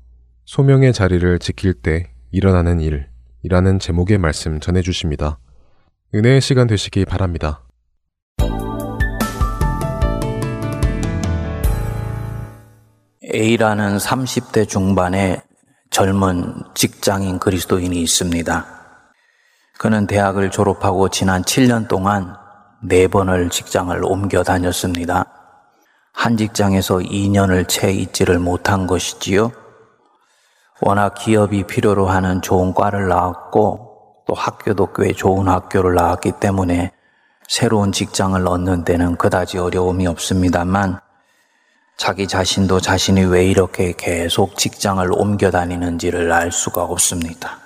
[0.43, 5.39] 소명의 자리를 지킬 때 일어나는 일이라는 제목의 말씀 전해 주십니다.
[6.13, 7.61] 은혜의 시간 되시기 바랍니다.
[13.33, 15.41] A라는 30대 중반의
[15.95, 18.65] 젊은 직장인 그리스도인이 있습니다.
[19.77, 22.35] 그는 대학을 졸업하고 지난 7년 동안
[22.83, 25.23] 4번을 직장을 옮겨 다녔습니다.
[26.11, 29.53] 한 직장에서 2년을 채 있지를 못한 것이지요.
[30.81, 36.91] 워낙 기업이 필요로 하는 좋은 과를 나왔고 또 학교도 꽤 좋은 학교를 나왔기 때문에
[37.47, 40.99] 새로운 직장을 얻는 데는 그다지 어려움이 없습니다만
[41.97, 47.57] 자기 자신도 자신이 왜 이렇게 계속 직장을 옮겨 다니는지를 알 수가 없습니다.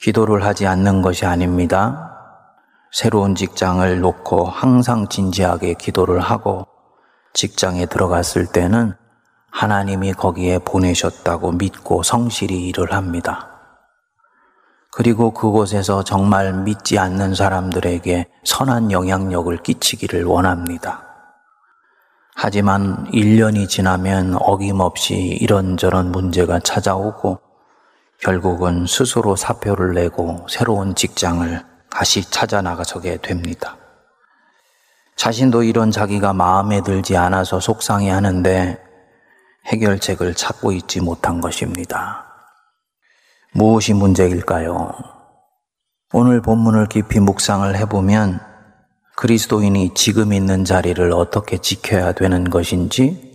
[0.00, 2.10] 기도를 하지 않는 것이 아닙니다.
[2.90, 6.66] 새로운 직장을 놓고 항상 진지하게 기도를 하고
[7.32, 8.94] 직장에 들어갔을 때는
[9.50, 13.50] 하나님이 거기에 보내셨다고 믿고 성실히 일을 합니다.
[14.90, 21.13] 그리고 그곳에서 정말 믿지 않는 사람들에게 선한 영향력을 끼치기를 원합니다.
[22.34, 27.38] 하지만 1년이 지나면 어김없이 이런저런 문제가 찾아오고
[28.20, 33.76] 결국은 스스로 사표를 내고 새로운 직장을 다시 찾아 나가서게 됩니다.
[35.16, 38.82] 자신도 이런 자기가 마음에 들지 않아서 속상해 하는데
[39.66, 42.26] 해결책을 찾고 있지 못한 것입니다.
[43.52, 44.92] 무엇이 문제일까요?
[46.12, 48.53] 오늘 본문을 깊이 묵상을 해보면
[49.16, 53.32] 그리스도인이 지금 있는 자리를 어떻게 지켜야 되는 것인지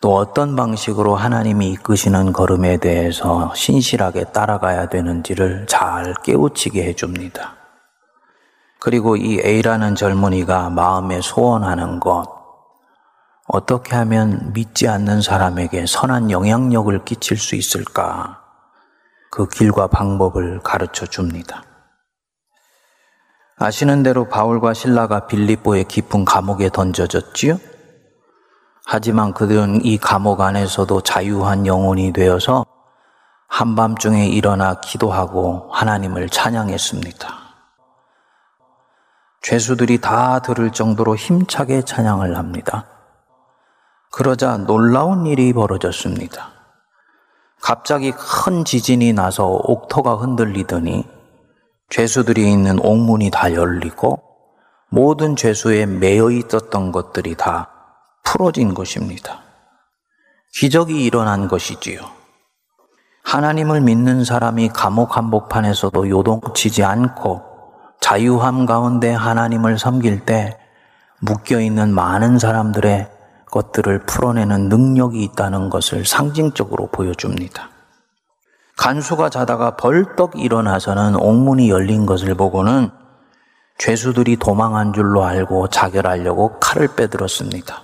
[0.00, 7.56] 또 어떤 방식으로 하나님이 이끄시는 걸음에 대해서 신실하게 따라가야 되는지를 잘 깨우치게 해줍니다.
[8.78, 12.24] 그리고 이 A라는 젊은이가 마음에 소원하는 것,
[13.46, 18.40] 어떻게 하면 믿지 않는 사람에게 선한 영향력을 끼칠 수 있을까?
[19.30, 21.62] 그 길과 방법을 가르쳐 줍니다.
[23.62, 27.58] 아시는 대로 바울과 신라가 빌립보의 깊은 감옥에 던져졌지요?
[28.86, 32.64] 하지만 그들은 이 감옥 안에서도 자유한 영혼이 되어서
[33.48, 37.28] 한밤중에 일어나 기도하고 하나님을 찬양했습니다.
[39.42, 42.86] 죄수들이 다 들을 정도로 힘차게 찬양을 합니다.
[44.10, 46.48] 그러자 놀라운 일이 벌어졌습니다.
[47.60, 51.19] 갑자기 큰 지진이 나서 옥토가 흔들리더니
[51.90, 54.22] 죄수들이 있는 옥문이 다 열리고
[54.88, 57.68] 모든 죄수에 매여 있었던 것들이 다
[58.22, 59.40] 풀어진 것입니다.
[60.54, 62.00] 기적이 일어난 것이지요.
[63.24, 67.42] 하나님을 믿는 사람이 감옥 한복판에서도 요동치지 않고
[68.00, 70.58] 자유함 가운데 하나님을 섬길 때
[71.20, 73.08] 묶여 있는 많은 사람들의
[73.50, 77.79] 것들을 풀어내는 능력이 있다는 것을 상징적으로 보여줍니다.
[78.80, 82.90] 간수가 자다가 벌떡 일어나서는 옥문이 열린 것을 보고는
[83.76, 87.82] 죄수들이 도망한 줄로 알고 자결하려고 칼을 빼들었습니다.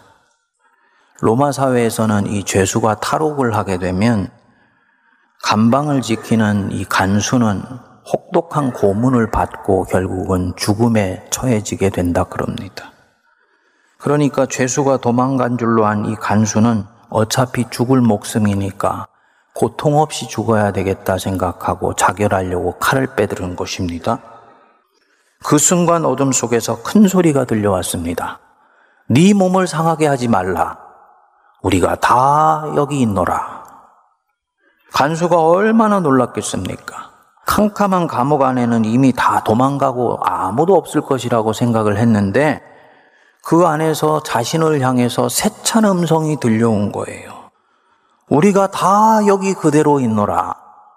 [1.20, 4.30] 로마 사회에서는 이 죄수가 탈옥을 하게 되면
[5.44, 7.62] 감방을 지키는 이 간수는
[8.10, 12.92] 혹독한 고문을 받고 결국은 죽음에 처해지게 된다 그럽니다.
[13.98, 19.06] 그러니까 죄수가 도망간 줄로 한 이 간수는 어차피 죽을 목숨이니까
[19.56, 24.18] 고통 없이 죽어야 되겠다 생각하고 자결하려고 칼을 빼들은 것입니다.
[25.42, 28.38] 그 순간 어둠 속에서 큰 소리가 들려왔습니다.
[29.08, 30.78] 네 몸을 상하게 하지 말라.
[31.62, 33.64] 우리가 다 여기 있노라.
[34.92, 37.12] 간수가 얼마나 놀랐겠습니까?
[37.46, 42.60] 캄캄한 감옥 안에는 이미 다 도망가고 아무도 없을 것이라고 생각을 했는데
[43.42, 47.35] 그 안에서 자신을 향해서 세찬 음성이 들려온 거예요.
[48.28, 50.54] 우리가 다 여기 그대로 있노라.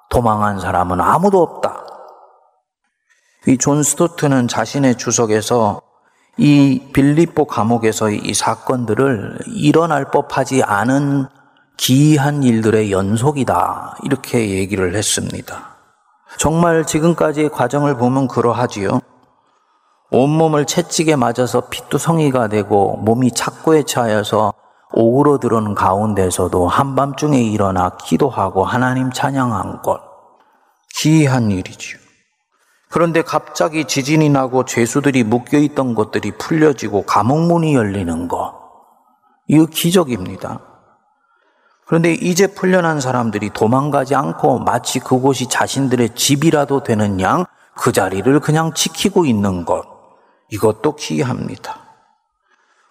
[0.09, 1.85] 도망한 사람은 아무도 없다.
[3.47, 5.81] 이 존 스토트는 자신의 주석에서
[6.37, 11.27] 이 빌립보 감옥에서 이 사건들을 일어날 법하지 않은
[11.77, 13.97] 기이한 일들의 연속이다.
[14.03, 15.77] 이렇게 얘기를 했습니다.
[16.37, 18.99] 정말 지금까지의 과정을 보면 그러하지요.
[20.11, 24.53] 온몸을 채찍에 맞아서 피투성이가 되고 몸이 착고에 차여서
[24.93, 30.01] 오그러들은 가운데서도 한밤중에 일어나 기도하고 하나님 찬양한 것.
[30.95, 31.99] 기이한 일이지요.
[32.89, 38.53] 그런데 갑자기 지진이 나고 죄수들이 묶여 있던 것들이 풀려지고 감옥 문이 열리는 것.
[39.47, 40.59] 이거 기적입니다.
[41.85, 47.45] 그런데 이제 풀려난 사람들이 도망가지 않고 마치 그곳이 자신들의 집이라도 되는 양
[47.79, 49.85] 그 자리를 그냥 지키고 있는 것.
[50.49, 51.79] 이것도 기이합니다.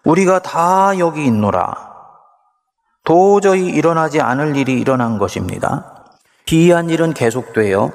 [0.04, 1.87] 우리가 다 여기 있노라.
[3.08, 6.04] 도저히 일어나지 않을 일이 일어난 것입니다.
[6.44, 7.90] 기이한 일은 계속돼요.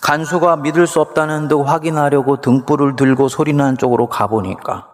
[0.00, 4.88] 간수가 믿을 수 없다는 듯 확인하려고 등불을 들고 소리난 쪽으로 가보니까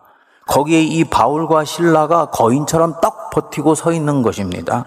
[0.48, 4.84] 거기에 이 바울과 신라가 거인처럼 딱 버티고 서 있는 것입니다.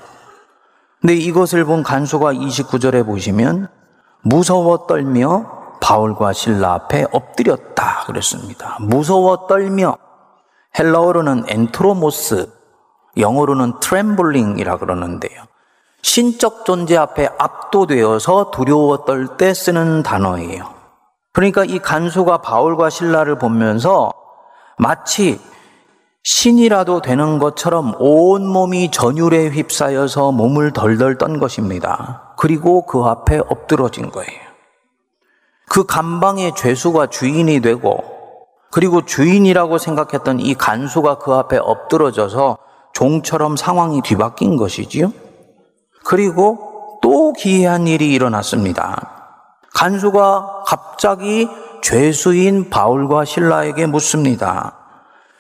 [1.00, 3.70] 근데 이것을 본 간수가 29절에 보시면
[4.24, 8.78] 무서워 떨며 바울과 실라 앞에 엎드렸다 그랬습니다.
[8.82, 9.96] 무서워 떨며
[10.78, 12.65] 헬라어로는 ἔντρομος,
[13.18, 15.44] 영어로는 trembling이라 그러는데요.
[16.02, 20.74] 신적 존재 앞에 압도되어서 두려워 떨 때 쓰는 단어예요.
[21.34, 24.12] 그러니까 이 간수가 바울과 실라를 보면서
[24.78, 25.40] 마치
[26.24, 32.34] 신이라도 되는 것처럼 온몸이 전율에 휩싸여서 몸을 덜덜 떤 것입니다.
[32.38, 34.46] 그리고 그 앞에 엎드러진 거예요.
[35.68, 38.04] 그 감방의 죄수가 주인이 되고
[38.72, 42.58] 그리고 주인이라고 생각했던 이 간수가 그 앞에 엎드러져서
[42.96, 45.12] 종처럼 상황이 뒤바뀐 것이지요.
[46.06, 49.12] 그리고 또 기이한 일이 일어났습니다.
[49.74, 51.50] 간수가 갑자기
[51.82, 54.78] 죄수인 바울과 신라에게 묻습니다.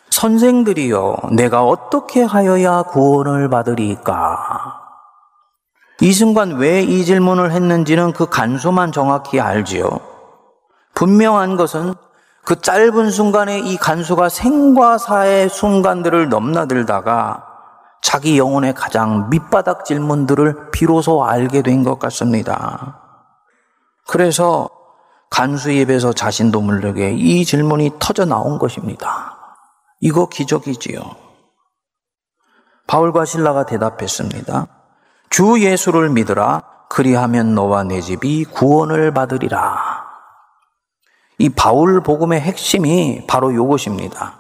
[0.10, 4.82] 선생들이여, 내가 어떻게 하여야 구원을 받으리까?
[6.02, 10.02] 이 순간 왜 이 질문을 했는지는 그 간수만 정확히 알지요.
[10.94, 11.94] 분명한 것은
[12.46, 17.44] 그 짧은 순간에 이 간수가 생과 사의 순간들을 넘나들다가
[18.02, 23.02] 자기 영혼의 가장 밑바닥 질문들을 비로소 알게 된 것 같습니다.
[24.08, 24.70] 그래서
[25.32, 29.38] 간수 입에서 자신도 모르게 이 질문이 터져 나온 것입니다.
[30.00, 31.02] 이거 기적이지요.
[32.86, 34.68] 바울과 신라가 대답했습니다.
[35.32, 36.64] 주 예수를 믿으라.
[36.90, 40.05] 그리하면 너와 내 집이 구원을 받으리라.
[41.38, 44.40] 이 바울 복음의 핵심이 바로 이것입니다.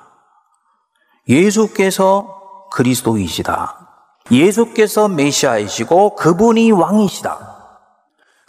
[1.27, 3.85] 예수께서 그리스도이시다.
[4.31, 7.55] 예수께서 메시아이시고 그분이 왕이시다.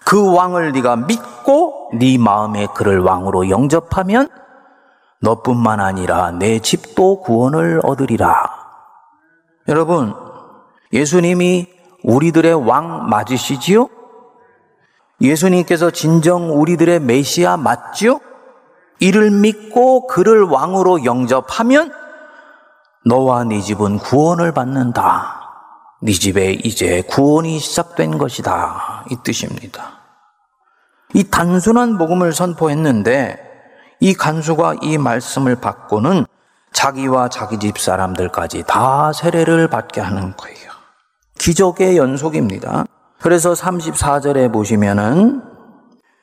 [0.04, 4.28] 그 왕을 네가 믿고 네 마음에 그를 왕으로 영접하면
[5.20, 8.50] 너뿐만 아니라 내 집도 구원을 얻으리라.
[9.68, 10.14] 여러분,
[10.92, 11.68] 예수님이
[12.04, 13.88] 우리들의 왕 맞으시지요?
[15.20, 18.20] 예수님께서 진정 우리들의 메시아 맞지요?
[18.98, 21.92] 이를 믿고 그를 왕으로 영접하면
[23.04, 25.40] 너와 네 집은 구원을 받는다.
[26.02, 29.04] 네 집에 이제 구원이 시작된 것이다.
[29.10, 30.00] 이 뜻입니다.
[31.14, 33.38] 이 단순한 복음을 선포했는데
[34.00, 36.26] 이 간수가 이 말씀을 받고는
[36.72, 40.70] 자기와 자기 집 사람들까지 다 세례를 받게 하는 거예요.
[41.38, 42.84] 기적의 연속입니다.
[43.20, 45.55] 그래서 34절에 보시면은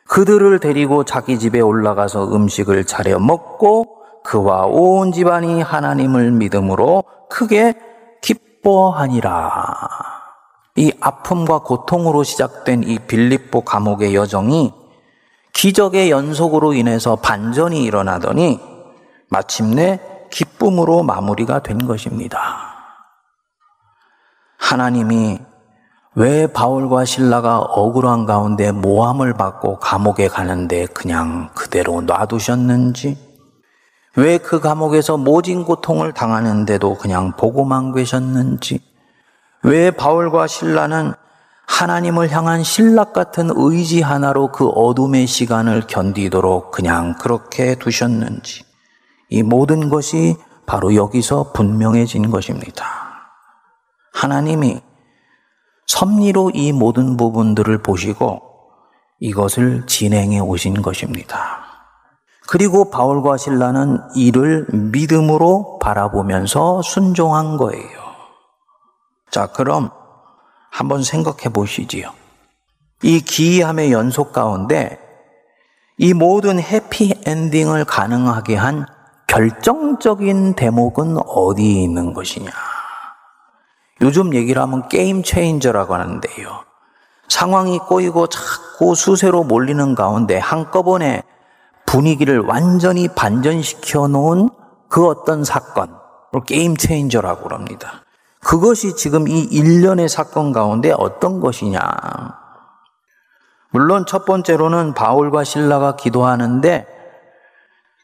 [0.07, 7.73] 그들을 데리고 자기 집에 올라가서 음식을 차려 먹고 그와 온 집안이 하나님을 믿음으로 크게
[8.21, 9.89] 기뻐하니라.
[10.75, 14.73] 이 아픔과 고통으로 시작된 이 빌립보 감옥의 여정이
[15.53, 18.59] 기적의 연속으로 인해서 반전이 일어나더니
[19.29, 19.99] 마침내
[20.31, 22.73] 기쁨으로 마무리가 된 것입니다.
[24.57, 25.39] 하나님이
[26.15, 33.17] 왜 바울과 신라가 억울한 가운데 모함을 받고 감옥에 가는데 그냥 그대로 놔두셨는지,
[34.15, 38.79] 왜 그 감옥에서 모진 고통을 당하는데도 그냥 보고만 계셨는지,
[39.63, 41.13] 왜 바울과 신라는
[41.65, 48.65] 하나님을 향한 신락 같은 의지 하나로 그 어둠의 시간을 견디도록 그냥 그렇게 두셨는지?
[49.29, 50.35] 이 모든 것이
[50.67, 52.85] 바로 여기서 분명해진 것입니다.
[54.13, 54.81] 하나님이
[55.93, 58.41] 섭리로 이 모든 부분들을 보시고
[59.19, 61.61] 이것을 진행해 오신 것입니다.
[62.47, 67.99] 그리고 바울과 신라는 이를 믿음으로 바라보면서 순종한 거예요.
[69.29, 69.91] 자, 그럼
[70.71, 72.11] 한번 생각해 보시지요.
[73.03, 74.97] 이 기이함의 연속 가운데
[75.99, 78.87] 이 모든 해피 엔딩을 가능하게 한
[79.27, 82.51] 결정적인 대목은 어디에 있는 것이냐.
[84.03, 86.65] 요즘 얘기를 하면 게임 체인저라고 하는데요.
[87.29, 91.23] 상황이 꼬이고 자꾸 수세로 몰리는 가운데 한꺼번에
[91.85, 94.49] 분위기를 완전히 반전시켜 놓은
[94.89, 95.95] 그 어떤 사건,
[96.45, 98.03] 게임 체인저라고 합니다.
[98.41, 101.79] 그것이 지금 이 일련의 사건 가운데 어떤 것이냐.
[103.71, 106.85] 물론 첫 번째로는 바울과 신라가 기도하는데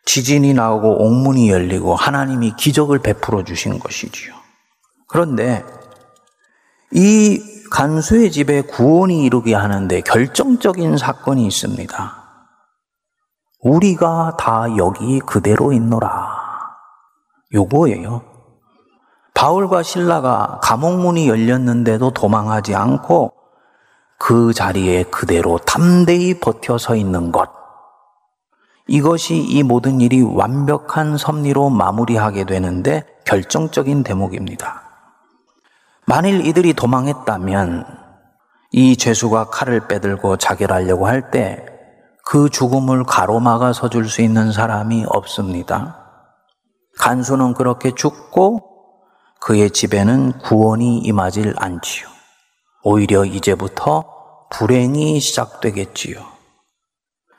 [0.06, 4.34] 지진이 나오고 옥문이 열리고 하나님이 기적을 베풀어 주신 것이지요.
[5.08, 5.66] 그런데
[6.92, 12.20] 이 간수의 집에 구원이 이르게 하는데 결정적인 사건이 있습니다.
[13.62, 16.40] 우리가 다 여기 그대로 있노라.
[17.54, 18.24] 요거예요.
[19.34, 23.34] 바울과 신라가 감옥문이 열렸는데도 도망하지 않고
[24.18, 27.50] 그 자리에 그대로 담대히 버텨 서 있는 것.
[28.88, 34.89] 이것이 이 모든 일이 완벽한 섭리로 마무리하게 되는데 결정적인 대목입니다.
[36.10, 37.86] 만일 이들이 도망했다면
[38.72, 41.70] 이 죄수가 칼을 빼들고 자결하려고 할 때
[42.32, 45.98] 그 죽음을 가로막아 서줄 수 있는 사람이 없습니다.
[47.00, 48.70] 간수는 그렇게 죽고
[49.42, 52.08] 그의 집에는 구원이 임하질 않지요.
[52.84, 54.04] 오히려 이제부터
[54.52, 56.24] 불행이 시작되겠지요.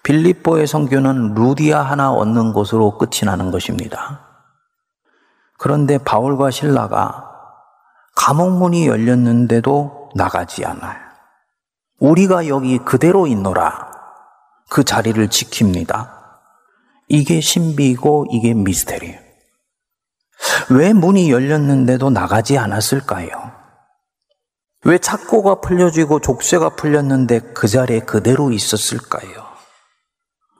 [0.03, 4.27] 빌립보의 성교는 루디아 하나 얻는 것으로 끝이 나는 것입니다.
[5.57, 7.30] 그런데 바울과 신라가
[8.16, 10.98] 감옥문이 열렸는데도 나가지 않아요.
[11.98, 13.90] 우리가 여기 그대로 있노라.
[14.68, 16.11] 그 자리를 지킵니다.
[17.08, 19.18] 이게 신비고 이게 미스테리예요.
[20.70, 23.52] 왜 문이 열렸는데도 나가지 않았을까요?
[24.84, 29.50] 왜 착고가 풀려지고 족쇄가 풀렸는데 그 자리에 그대로 있었을까요?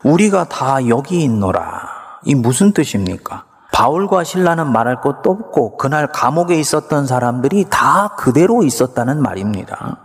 [0.05, 1.89] 우리가 다 여기 있노라.
[2.25, 3.47] 이 무슨 뜻입니까?
[3.81, 9.97] 바울과 신라는 말할 것도 없고 그날 감옥에 있었던 사람들이 다 그대로 있었다는 말입니다.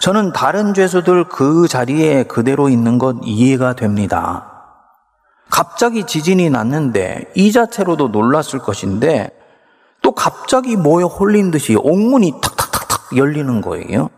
[0.00, 4.64] 저는 다른 죄수들 그 자리에 그대로 있는 것 이해가 됩니다.
[5.48, 9.30] 갑자기 지진이 났는데 이 자체로도 놀랐을 것인데
[10.02, 14.10] 또 갑자기 뭐에 홀린 듯이 옥문이 탁탁탁탁 열리는 거예요.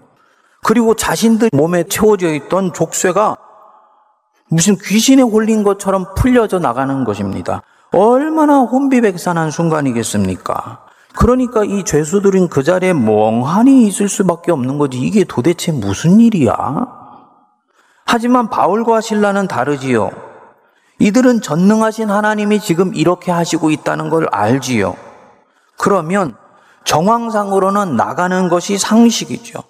[0.63, 3.37] 그리고 자신들 몸에 채워져 있던 족쇄가
[4.49, 7.61] 무슨 귀신에 홀린 것처럼 풀려져 나가는 것입니다.
[7.97, 10.81] 얼마나 혼비백산한 순간이겠습니까?
[11.17, 14.99] 그러니까 이 죄수들은 그 자리에 멍하니 있을 수밖에 없는 거지.
[14.99, 16.55] 이게 도대체 무슨 일이야?
[18.05, 20.11] 하지만 바울과 신라는 다르지요.
[20.99, 24.97] 이들은 전능하신 하나님이 지금 이렇게 하시고 있다는 걸 알지요.
[25.79, 26.37] 그러면
[26.85, 29.63] 정황상으로는 나가는 것이 상식이죠.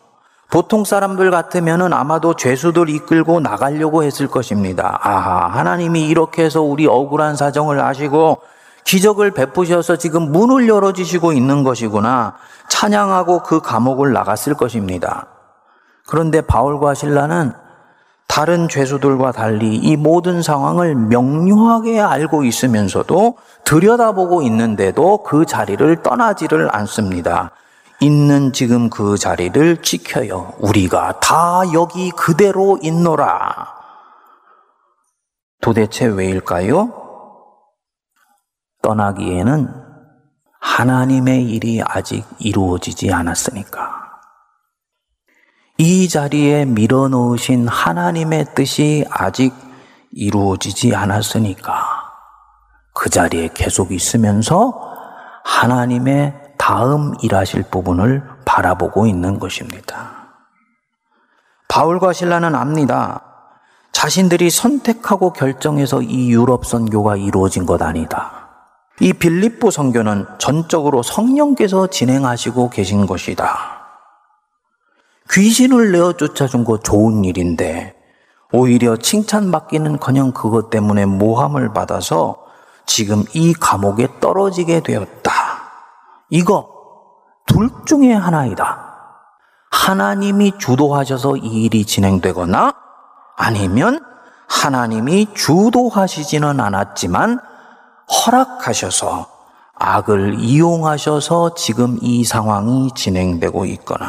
[0.51, 5.01] 보통 사람들 같으면은 아마도 죄수들 이끌고 나가려고 했을 것입니다.
[5.03, 8.39] 아, 하나님이 이렇게 해서 우리 억울한 사정을 아시고
[8.85, 12.35] 기적을 베푸셔서 지금 문을 열어주시고 있는 것이구나.
[12.69, 15.27] 찬양하고 그 감옥을 나갔을 것입니다.
[16.07, 17.53] 그런데 바울과 신라는
[18.27, 27.53] 다른 죄수들과 달리 이 모든 상황을 명료하게 알고 있으면서도 들여다보고 있는데도 그 자리를 떠나지를 않습니다.
[28.05, 30.53] 있는 지금 그 자리를 지켜요.
[30.59, 33.73] 우리가 다 여기 그대로 있노라.
[35.63, 36.93] 도대체 왜일까요?
[38.83, 39.69] 떠나기에는
[40.61, 44.03] 하나님의 일이 아직 이루어지지 않았으니까.
[45.79, 49.55] 이 자리에 밀어놓으신 하나님의 뜻이 아직
[50.13, 51.73] 이루어지지 않았으니까
[52.93, 54.93] 그 자리에 계속 있으면서
[55.45, 60.31] 하나님의 다음 일하실 부분을 바라보고 있는 것입니다.
[61.69, 63.21] 바울과 신라는 압니다.
[63.93, 68.49] 자신들이 선택하고 결정해서 이 유럽 선교가 이루어진 것 아니다.
[68.99, 73.59] 이 빌립보 선교는 전적으로 성령께서 진행하시고 계신 것이다.
[75.33, 77.95] 귀신을 내어 쫓아준 거 좋은 일인데
[78.53, 82.43] 오히려 칭찬받기는 커녕 그것 때문에 모함을 받아서
[82.87, 85.24] 지금 이 감옥에 떨어지게 되었다.
[86.35, 86.69] 이거
[87.47, 88.93] 둘 중에 하나이다.
[89.71, 92.75] 하나님이 주도하셔서 이 일이 진행되거나
[93.37, 94.05] 아니면
[94.49, 97.39] 하나님이 주도하시지는 않았지만
[98.11, 99.29] 허락하셔서
[99.77, 104.09] 악을 이용하셔서 지금 이 상황이 진행되고 있거나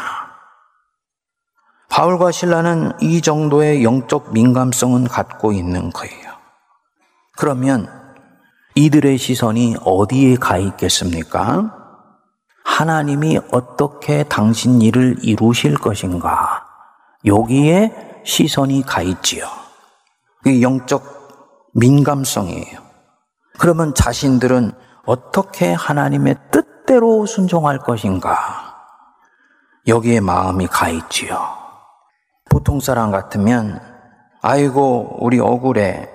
[1.89, 6.32] 바울과 신라는 이 정도의 영적 민감성은 갖고 있는 거예요.
[7.38, 7.88] 그러면
[8.73, 11.84] 이들의 시선이 어디에 가 있겠습니까?
[12.66, 16.66] 하나님이 어떻게 당신 일을 이루실 것인가?
[17.24, 19.47] 여기에 시선이 가 있지요.
[20.43, 22.80] 그 영적 민감성이에요.
[23.59, 24.74] 그러면 자신들은
[25.05, 28.76] 어떻게 하나님의 뜻대로 순종할 것인가?
[29.88, 31.39] 여기에 마음이 가 있지요.
[32.49, 33.80] 보통 사람 같으면,
[34.41, 36.09] 아이고, 우리 억울해.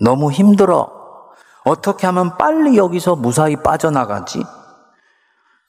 [0.00, 0.90] 너무 힘들어.
[1.64, 4.44] 어떻게 하면 빨리 여기서 무사히 빠져나가지?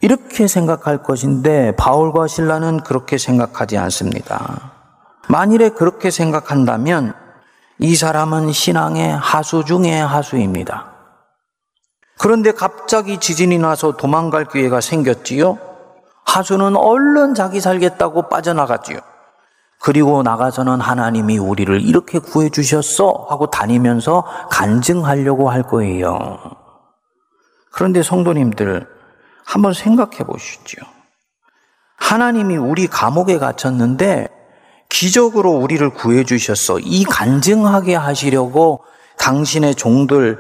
[0.01, 4.71] 이렇게 생각할 것인데, 바울과 신라는 그렇게 생각하지 않습니다.
[5.27, 7.13] 만일에 그렇게 생각한다면,
[7.79, 10.93] 이 사람은 신앙의 하수 중의 하수입니다.
[12.17, 15.59] 그런데 갑자기 지진이 나서 도망갈 기회가 생겼지요.
[16.25, 18.99] 하수는 얼른 자기 살겠다고 빠져나갔지요.
[19.79, 26.39] 그리고 나가서는 하나님이 우리를 이렇게 구해 주셨어 하고 다니면서 간증하려고 할 거예요.
[27.71, 28.87] 그런데 성도님들
[29.47, 30.81] 한번 생각해 보시죠.
[31.95, 34.27] 하나님이 우리 감옥에 갇혔는데
[34.89, 36.79] 기적으로 우리를 구해 주셨어.
[36.79, 38.83] 이 간증하게 하시려고
[39.17, 40.37] 당신의 종들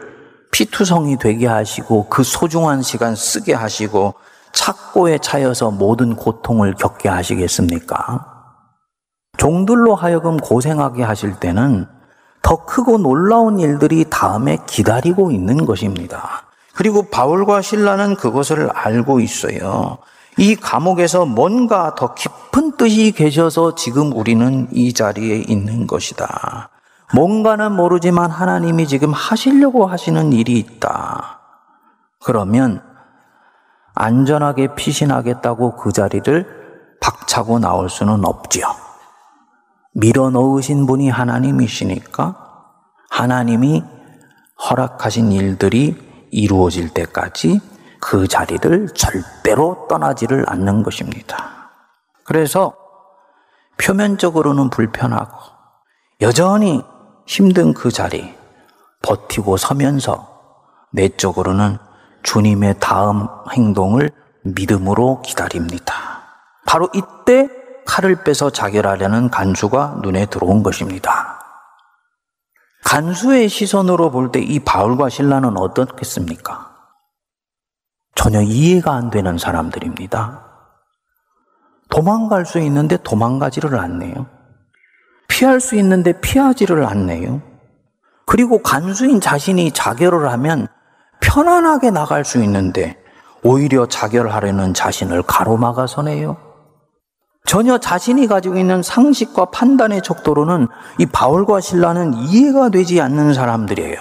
[0.51, 4.15] 피투성이 되게 하시고 그 소중한 시간 쓰게 하시고
[4.51, 8.25] 착고에 차여서 모든 고통을 겪게 하시겠습니까?
[9.37, 11.87] 종들로 하여금 고생하게 하실 때는
[12.41, 16.46] 더 크고 놀라운 일들이 다음에 기다리고 있는 것입니다.
[16.77, 19.97] 그리고 바울과 신라는 그것을 알고 있어요.
[20.37, 26.69] 이 감옥에서 뭔가 더 깊은 뜻이 계셔서 지금 우리는 이 자리에 있는 것이다.
[27.15, 31.39] 뭔가는 모르지만 하나님이 지금 하시려고 하시는 일이 있다.
[32.23, 32.83] 그러면
[33.95, 36.45] 안전하게 피신하겠다고 그 자리를
[37.01, 38.67] 박차고 나올 수는 없지요.
[39.93, 42.35] 밀어 넣으신 분이 하나님이시니까
[43.09, 43.83] 하나님이
[44.69, 47.61] 허락하신 일들이 이루어질 때까지
[47.99, 51.71] 그 자리를 절대로 떠나지를 않는 것입니다.
[52.23, 52.73] 그래서
[53.77, 55.37] 표면적으로는 불편하고
[56.21, 56.83] 여전히
[57.25, 58.35] 힘든 그 자리
[59.01, 60.37] 버티고 서면서
[60.91, 61.77] 내적으로는
[62.23, 64.11] 주님의 다음 행동을
[64.43, 65.93] 믿음으로 기다립니다.
[66.65, 67.49] 바로 이때
[67.85, 71.39] 칼을 빼서 자결하려는 간수가 눈에 들어온 것입니다.
[72.87, 76.71] 간수의 시선으로 볼 때 이 바울과 신라는 어떻겠습니까?
[78.15, 80.45] 전혀 이해가 안 되는 사람들입니다.
[81.89, 84.25] 도망갈 수 있는데 도망가지를 않네요.
[85.27, 87.41] 피할 수 있는데 피하지를 않네요.
[88.25, 90.67] 그리고 간수인 자신이 자결을 하면
[91.19, 92.97] 편안하게 나갈 수 있는데
[93.43, 96.37] 오히려 자결하려는 자신을 가로막아서네요.
[97.47, 100.67] 전혀 자신이 가지고 있는 상식과 판단의 척도로는
[100.99, 103.95] 이 바울과 신라는 이해가 되지 않는 사람들이에요.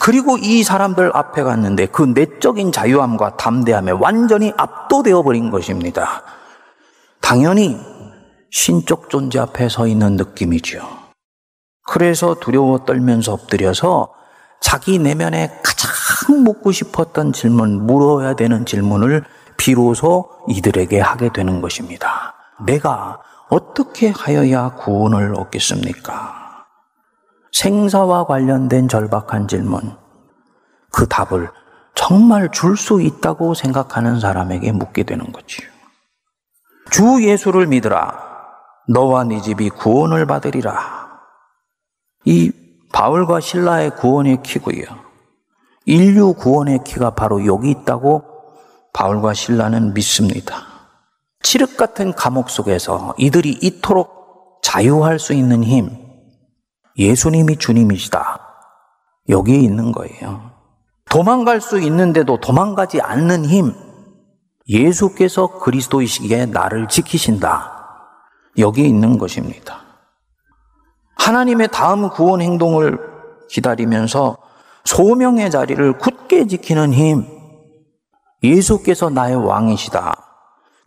[0.00, 6.22] 그리고 이 사람들 앞에 갔는데 그 내적인 자유함과 담대함에 완전히 압도되어 버린 것입니다.
[7.20, 7.78] 당연히
[8.50, 10.80] 신적 존재 앞에 서 있는 느낌이죠.
[11.86, 14.14] 그래서 두려워 떨면서 엎드려서
[14.60, 19.24] 자기 내면에 가장 묻고 싶었던 질문, 물어야 되는 질문을
[19.58, 22.37] 비로소 이들에게 하게 되는 것입니다.
[22.66, 26.66] 내가 어떻게 하여야 구원을 얻겠습니까?
[27.52, 29.96] 생사와 관련된 절박한 질문.
[30.92, 31.50] 그 답을
[31.94, 35.68] 정말 줄 수 있다고 생각하는 사람에게 묻게 되는 거지요.
[36.90, 38.28] 주 예수를 믿으라.
[38.88, 41.08] 너와 네 집이 구원을 받으리라.
[42.24, 42.52] 이
[42.92, 44.84] 바울과 신라의 구원의 키고요.
[45.84, 48.22] 인류 구원의 키가 바로 여기 있다고
[48.92, 50.77] 바울과 신라는 믿습니다.
[51.42, 55.90] 칠흑 같은 감옥 속에서 이들이 이토록 자유할 수 있는 힘,
[56.96, 58.40] 예수님이 주님이시다.
[59.28, 60.50] 여기에 있는 거예요.
[61.08, 63.72] 도망갈 수 있는데도 도망가지 않는 힘,
[64.68, 67.76] 예수께서 그리스도이시기에 나를 지키신다.
[68.58, 69.82] 여기에 있는 것입니다.
[71.16, 72.98] 하나님의 다음 구원 행동을
[73.48, 74.36] 기다리면서
[74.84, 77.26] 소명의 자리를 굳게 지키는 힘,
[78.42, 80.27] 예수께서 나의 왕이시다.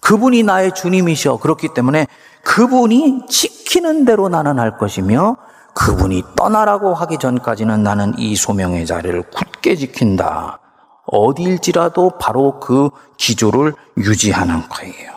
[0.02, 1.38] 그분이 나의 주님이셔.
[1.38, 2.08] 그렇기 때문에
[2.44, 5.38] 그분이 지키는 대로 나는 할 것이며
[5.74, 10.60] 그분이 떠나라고 하기 전까지는 나는 이 소명의 자리를 굳게 지킨다.
[11.06, 15.12] 어디일지라도 바로 그 기조를 유지하는 거예요.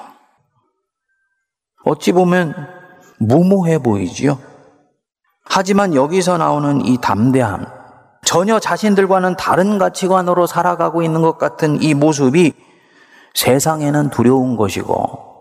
[1.84, 2.54] 어찌 보면
[3.18, 4.38] 무모해 보이지요.
[5.44, 7.66] 하지만 여기서 나오는 이 담대함,
[8.24, 12.54] 전혀 자신들과는 다른 가치관으로 살아가고 있는 것 같은 이 모습이
[13.34, 15.34] 세상에는 두려운 것이고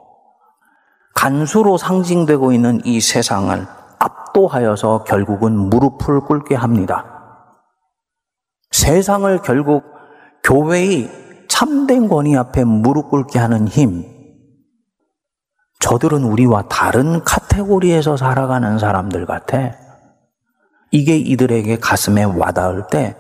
[1.15, 3.65] 간수로 상징되고 있는 이 세상을
[3.99, 7.05] 압도하여서 결국은 무릎을 꿇게 합니다.
[8.71, 9.83] 세상을 결국
[10.43, 11.09] 교회의
[11.47, 14.03] 참된 권위 앞에 무릎 꿇게 하는 힘.
[15.79, 19.75] 저들은 우리와 다른 카테고리에서 살아가는 사람들 같아.
[20.91, 23.15] 이게 이들에게 가슴에 와닿을 때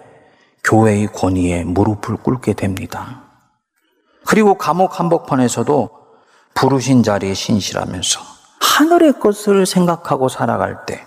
[0.63, 3.32] 교회의 권위에 무릎을 꿇게 됩니다.
[4.25, 5.89] 그리고 감옥 한복판에서도
[6.53, 8.19] 부르신 자리에 신실하면서
[8.61, 11.05] 하늘의 것을 생각하고 살아갈 때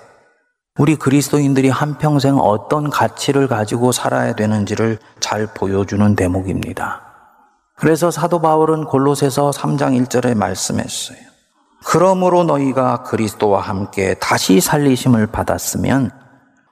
[0.78, 7.02] 우리 그리스도인들이 한평생 어떤 가치를 가지고 살아야 되는지를 잘 보여주는 대목입니다.
[7.76, 11.18] 그래서 사도 바울은 골로새서 3장 1절에 말씀했어요.
[11.84, 16.10] 그러므로 너희가 그리스도와 함께 다시 살리심을 받았으면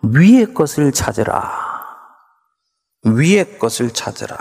[0.03, 1.51] 위의 것을 찾으라.
[3.05, 4.37] 위의 것을 찾으라.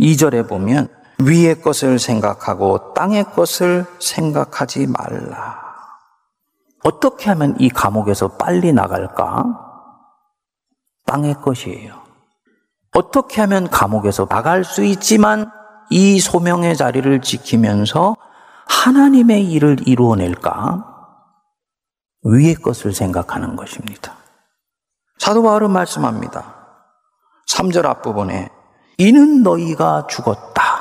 [0.00, 0.88] 2절에 보면
[1.22, 5.60] 위의 것을 생각하고 땅의 것을 생각하지 말라.
[6.82, 9.44] 어떻게 하면 이 감옥에서 빨리 나갈까?
[11.06, 12.00] 땅의 것이에요.
[12.94, 15.50] 어떻게 하면 감옥에서 나갈 수 있지만
[15.90, 18.16] 이 소명의 자리를 지키면서
[18.66, 20.86] 하나님의 일을 이루어낼까?
[22.22, 24.14] 위의 것을 생각하는 것입니다.
[25.18, 26.54] 사도 바울은 말씀합니다.
[27.48, 28.48] 3절 앞부분에
[28.98, 30.79] 이는 너희가 죽었다.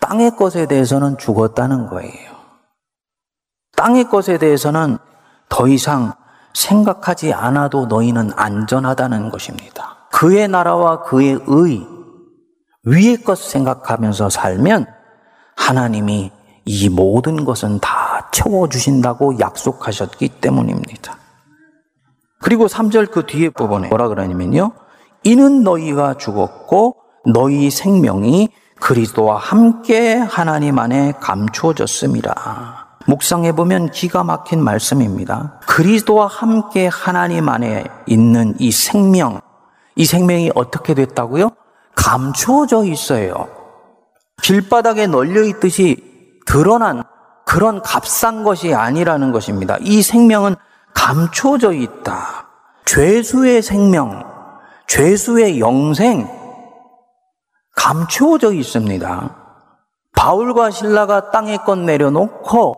[0.00, 2.30] 땅의 것에 대해서는 죽었다는 거예요.
[3.76, 4.98] 땅의 것에 대해서는
[5.48, 6.12] 더 이상
[6.54, 10.08] 생각하지 않아도 너희는 안전하다는 것입니다.
[10.12, 11.86] 그의 나라와 그의 의,
[12.84, 14.86] 위의 것 생각하면서 살면
[15.56, 16.32] 하나님이
[16.64, 21.16] 이 모든 것은 다 채워주신다고 약속하셨기 때문입니다.
[22.40, 24.72] 그리고 3절 그 뒤에 부분에 뭐라 그러냐면요.
[25.24, 26.96] 이는 너희가 죽었고
[27.32, 28.48] 너희 생명이
[28.80, 32.88] 그리스도와 함께 하나님 안에 감추어졌습니다.
[33.06, 35.60] 묵상해 보면 기가 막힌 말씀입니다.
[35.66, 39.40] 그리스도와 함께 하나님 안에 있는 이 생명,
[39.96, 41.50] 이 생명이 어떻게 됐다고요?
[41.94, 43.48] 감추어져 있어요.
[44.42, 46.02] 길바닥에 널려 있듯이
[46.46, 47.04] 드러난
[47.44, 49.76] 그런 값싼 것이 아니라는 것입니다.
[49.80, 50.56] 이 생명은
[50.94, 52.48] 감추어져 있다.
[52.84, 54.24] 죄수의 생명,
[54.86, 56.28] 죄수의 영생,
[57.80, 59.36] 감추어져 있습니다.
[60.14, 62.76] 바울과 신라가 땅에 것 내려놓고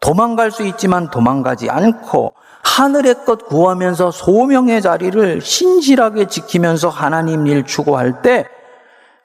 [0.00, 2.32] 도망갈 수 있지만 도망가지 않고
[2.62, 8.46] 하늘의 것 구하면서 소명의 자리를 신실하게 지키면서 하나님 일 추구할 때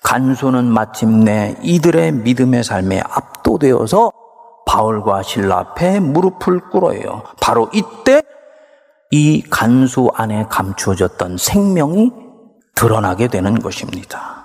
[0.02, 4.12] 간수는 마침내 이들의 믿음의 삶에 압도되어서
[4.66, 7.22] 바울과 신라 앞에 무릎을 꿇어요.
[7.40, 8.24] 바로 이때
[9.12, 12.12] 이 간수 안에 감추어졌던 생명이
[12.74, 14.41] 드러나게 되는 것입니다.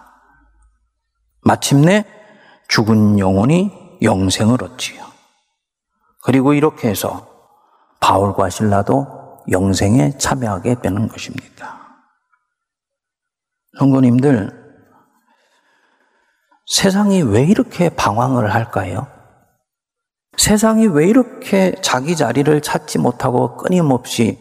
[1.46, 2.04] 마침내
[2.66, 5.00] 죽은 영혼이 영생을 얻지요.
[6.24, 7.28] 그리고 이렇게 해서
[8.00, 11.86] 바울과 신라도 영생에 참여하게 되는 것입니다.
[13.78, 14.66] 성도님들,
[16.66, 19.06] 세상이 왜 이렇게 방황을 할까요?
[20.36, 24.40] 세상이 왜 이렇게 자기 자리를 찾지 못하고 끊임없이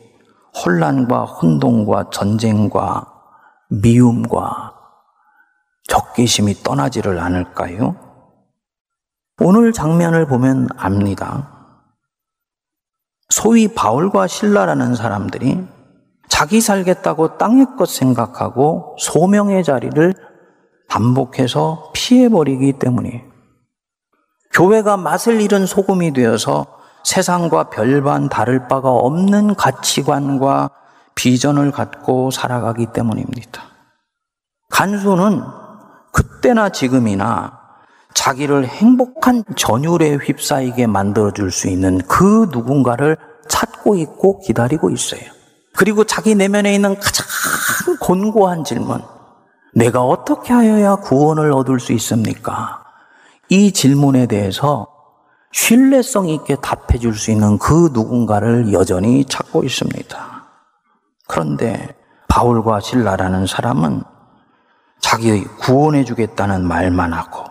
[0.55, 3.13] 혼란과 혼동과 전쟁과
[3.69, 4.74] 미움과
[5.87, 7.95] 적개심이 떠나지를 않을까요?
[9.39, 11.51] 오늘 장면을 보면 압니다.
[13.29, 15.67] 소위 바울과 신라라는 사람들이
[16.29, 20.13] 자기 살겠다고 땅의 것 생각하고 소명의 자리를
[20.87, 23.25] 반복해서 피해버리기 때문에
[24.53, 26.65] 교회가 맛을 잃은 소금이 되어서
[27.03, 30.69] 세상과 별반 다를 바가 없는 가치관과
[31.15, 33.63] 비전을 갖고 살아가기 때문입니다.
[34.69, 35.43] 간수는
[36.45, 37.59] 그때나 지금이나
[38.13, 43.17] 자기를 행복한 전율에 휩싸이게 만들어줄 수 있는 그 누군가를
[43.49, 45.21] 찾고 있고 기다리고 있어요.
[45.75, 47.25] 그리고 자기 내면에 있는 가장
[47.99, 49.01] 곤고한 질문.
[49.73, 52.83] 내가 어떻게 하여야 구원을 얻을 수 있습니까?
[53.49, 54.87] 이 질문에 대해서
[55.51, 60.45] 신뢰성 있게 답해 줄 수 있는 그 누군가를 여전히 찾고 있습니다.
[61.27, 61.95] 그런데
[62.27, 64.03] 바울과 신라라는 사람은
[65.05, 67.45] 자기 구원해 주겠다는 말만 하고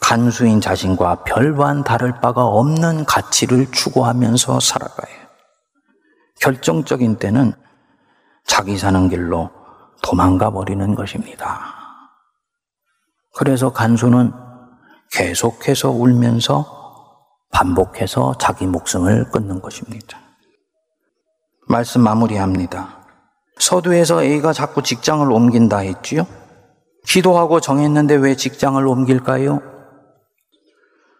[0.00, 5.16] 간수인 자신과 별반 다를 바가 없는 가치를 추구하면서 살아가요.
[6.40, 7.52] 결정적인 때는
[8.44, 9.50] 자기 사는 길로
[10.04, 11.74] 도망가 버리는 것입니다.
[13.34, 14.32] 그래서 간수는
[15.10, 20.20] 계속해서 울면서 반복해서 자기 목숨을 끊는 것입니다.
[21.66, 23.04] 말씀 마무리합니다.
[23.58, 26.26] 서두에서 A가 자꾸 직장을 옮긴다 했지요?
[27.06, 29.60] 기도하고 정했는데 왜 직장을 옮길까요?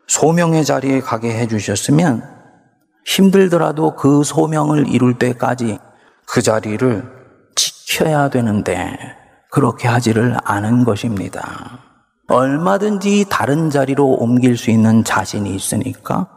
[0.08, 2.22] 소명의 자리에 가게 해주셨으면
[3.04, 5.78] 힘들더라도 그 소명을 이룰 때까지
[6.26, 7.04] 그 자리를
[7.54, 8.98] 지켜야 되는데
[9.50, 11.80] 그렇게 하지를 않은 것입니다.
[12.28, 16.28] 얼마든지 다른 자리로 옮길 수 있는 자신이 있으니까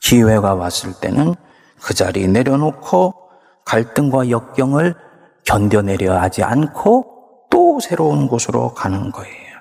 [0.00, 1.34] 기회가 왔을 때는
[1.82, 3.14] 그 자리 내려놓고
[3.64, 4.94] 갈등과 역경을
[5.44, 9.54] 견뎌내려 하지 않고 또 새로운 곳으로 가는 거예요.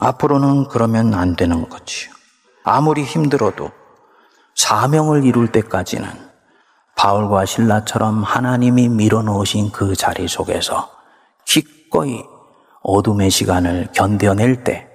[0.00, 2.12] 앞으로는 그러면 안 되는 거지요.
[2.64, 3.70] 아무리 힘들어도
[4.54, 6.08] 사명을 이룰 때까지는
[6.96, 10.90] 바울과 신라처럼 하나님이 밀어넣으신 그 자리 속에서
[11.46, 12.22] 기꺼이
[12.82, 14.88] 어둠의 시간을 견뎌낼 때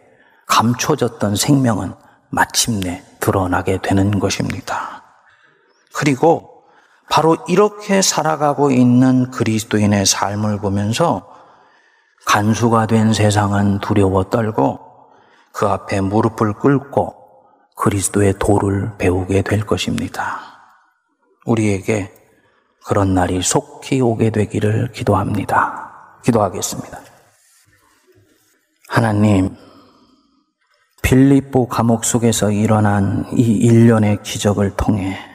[0.47, 1.93] 감춰졌던 생명은
[2.29, 5.03] 마침내 드러나게 되는 것입니다.
[5.93, 6.54] 그리고
[7.09, 11.27] 바로 이렇게 살아가고 있는 그리스도인의 삶을 보면서
[12.25, 14.79] 간수가 된 세상은 두려워 떨고
[15.51, 17.15] 그 앞에 무릎을 꿇고
[17.75, 20.39] 그리스도의 도를 배우게 될 것입니다.
[21.45, 22.11] 우리에게
[22.85, 26.19] 그런 날이 속히 오게 되기를 기도합니다.
[26.23, 26.99] 기도하겠습니다.
[28.87, 29.55] 하나님,
[31.01, 35.34] 빌립보 감옥 속에서 일어난 이 일련의 기적을 통해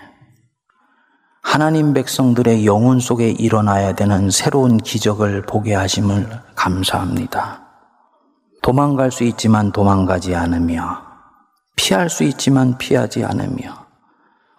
[1.43, 7.63] 하나님 백성들의 영혼 속에 일어나야 되는 새로운 기적을 보게 하심을 감사합니다.
[8.63, 11.03] 도망갈 수 있지만 도망가지 않으며
[11.77, 13.87] 피할 수 있지만 피하지 않으며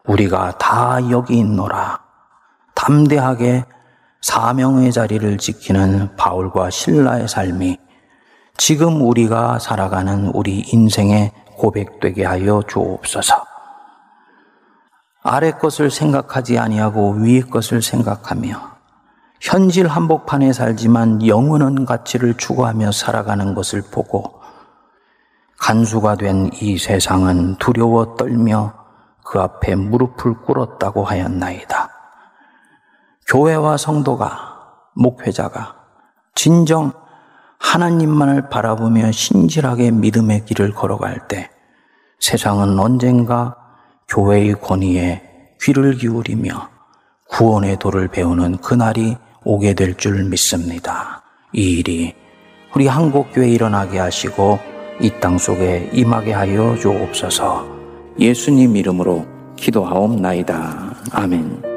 [0.06, 2.00] 우리가 다 여기 있노라
[2.74, 3.66] 담대하게
[4.22, 7.78] 사명의 자리를 지키는 바울과 신라의 삶이
[8.58, 13.51] 지금 우리가 살아가는 우리 인생의 고백되게 하여 주옵소서.
[15.24, 18.72] 아래 것을 생각하지 아니하고 위의 것을 생각하며
[19.40, 24.42] 현실 한복판에 살지만 영원한 가치를 추구하며 살아가는 것을 보고
[25.60, 28.74] 간수가 된 이 세상은 두려워 떨며
[29.24, 31.90] 그 앞에 무릎을 꿇었다고 하였나이다.
[33.28, 34.58] 교회와 성도가,
[34.96, 35.76] 목회자가
[36.36, 36.92] 진정
[37.60, 41.50] 하나님만을 바라보며 신실하게 믿음의 길을 걸어갈 때
[42.20, 43.56] 세상은 언젠가
[44.12, 45.22] 교회의 권위에
[45.62, 46.70] 귀를 기울이며
[47.30, 51.24] 구원의 도를 배우는 그날이 오게 될 줄 믿습니다.
[51.54, 52.14] 이 일이
[52.76, 54.60] 우리 한국교회 일어나게 하시고
[55.00, 57.66] 이 땅 속에 임하게 하여 주옵소서
[58.20, 60.96] 예수님 이름으로 기도하옵나이다.
[61.14, 61.71] 아멘.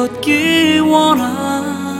[0.00, 1.99] 걷기 원합니다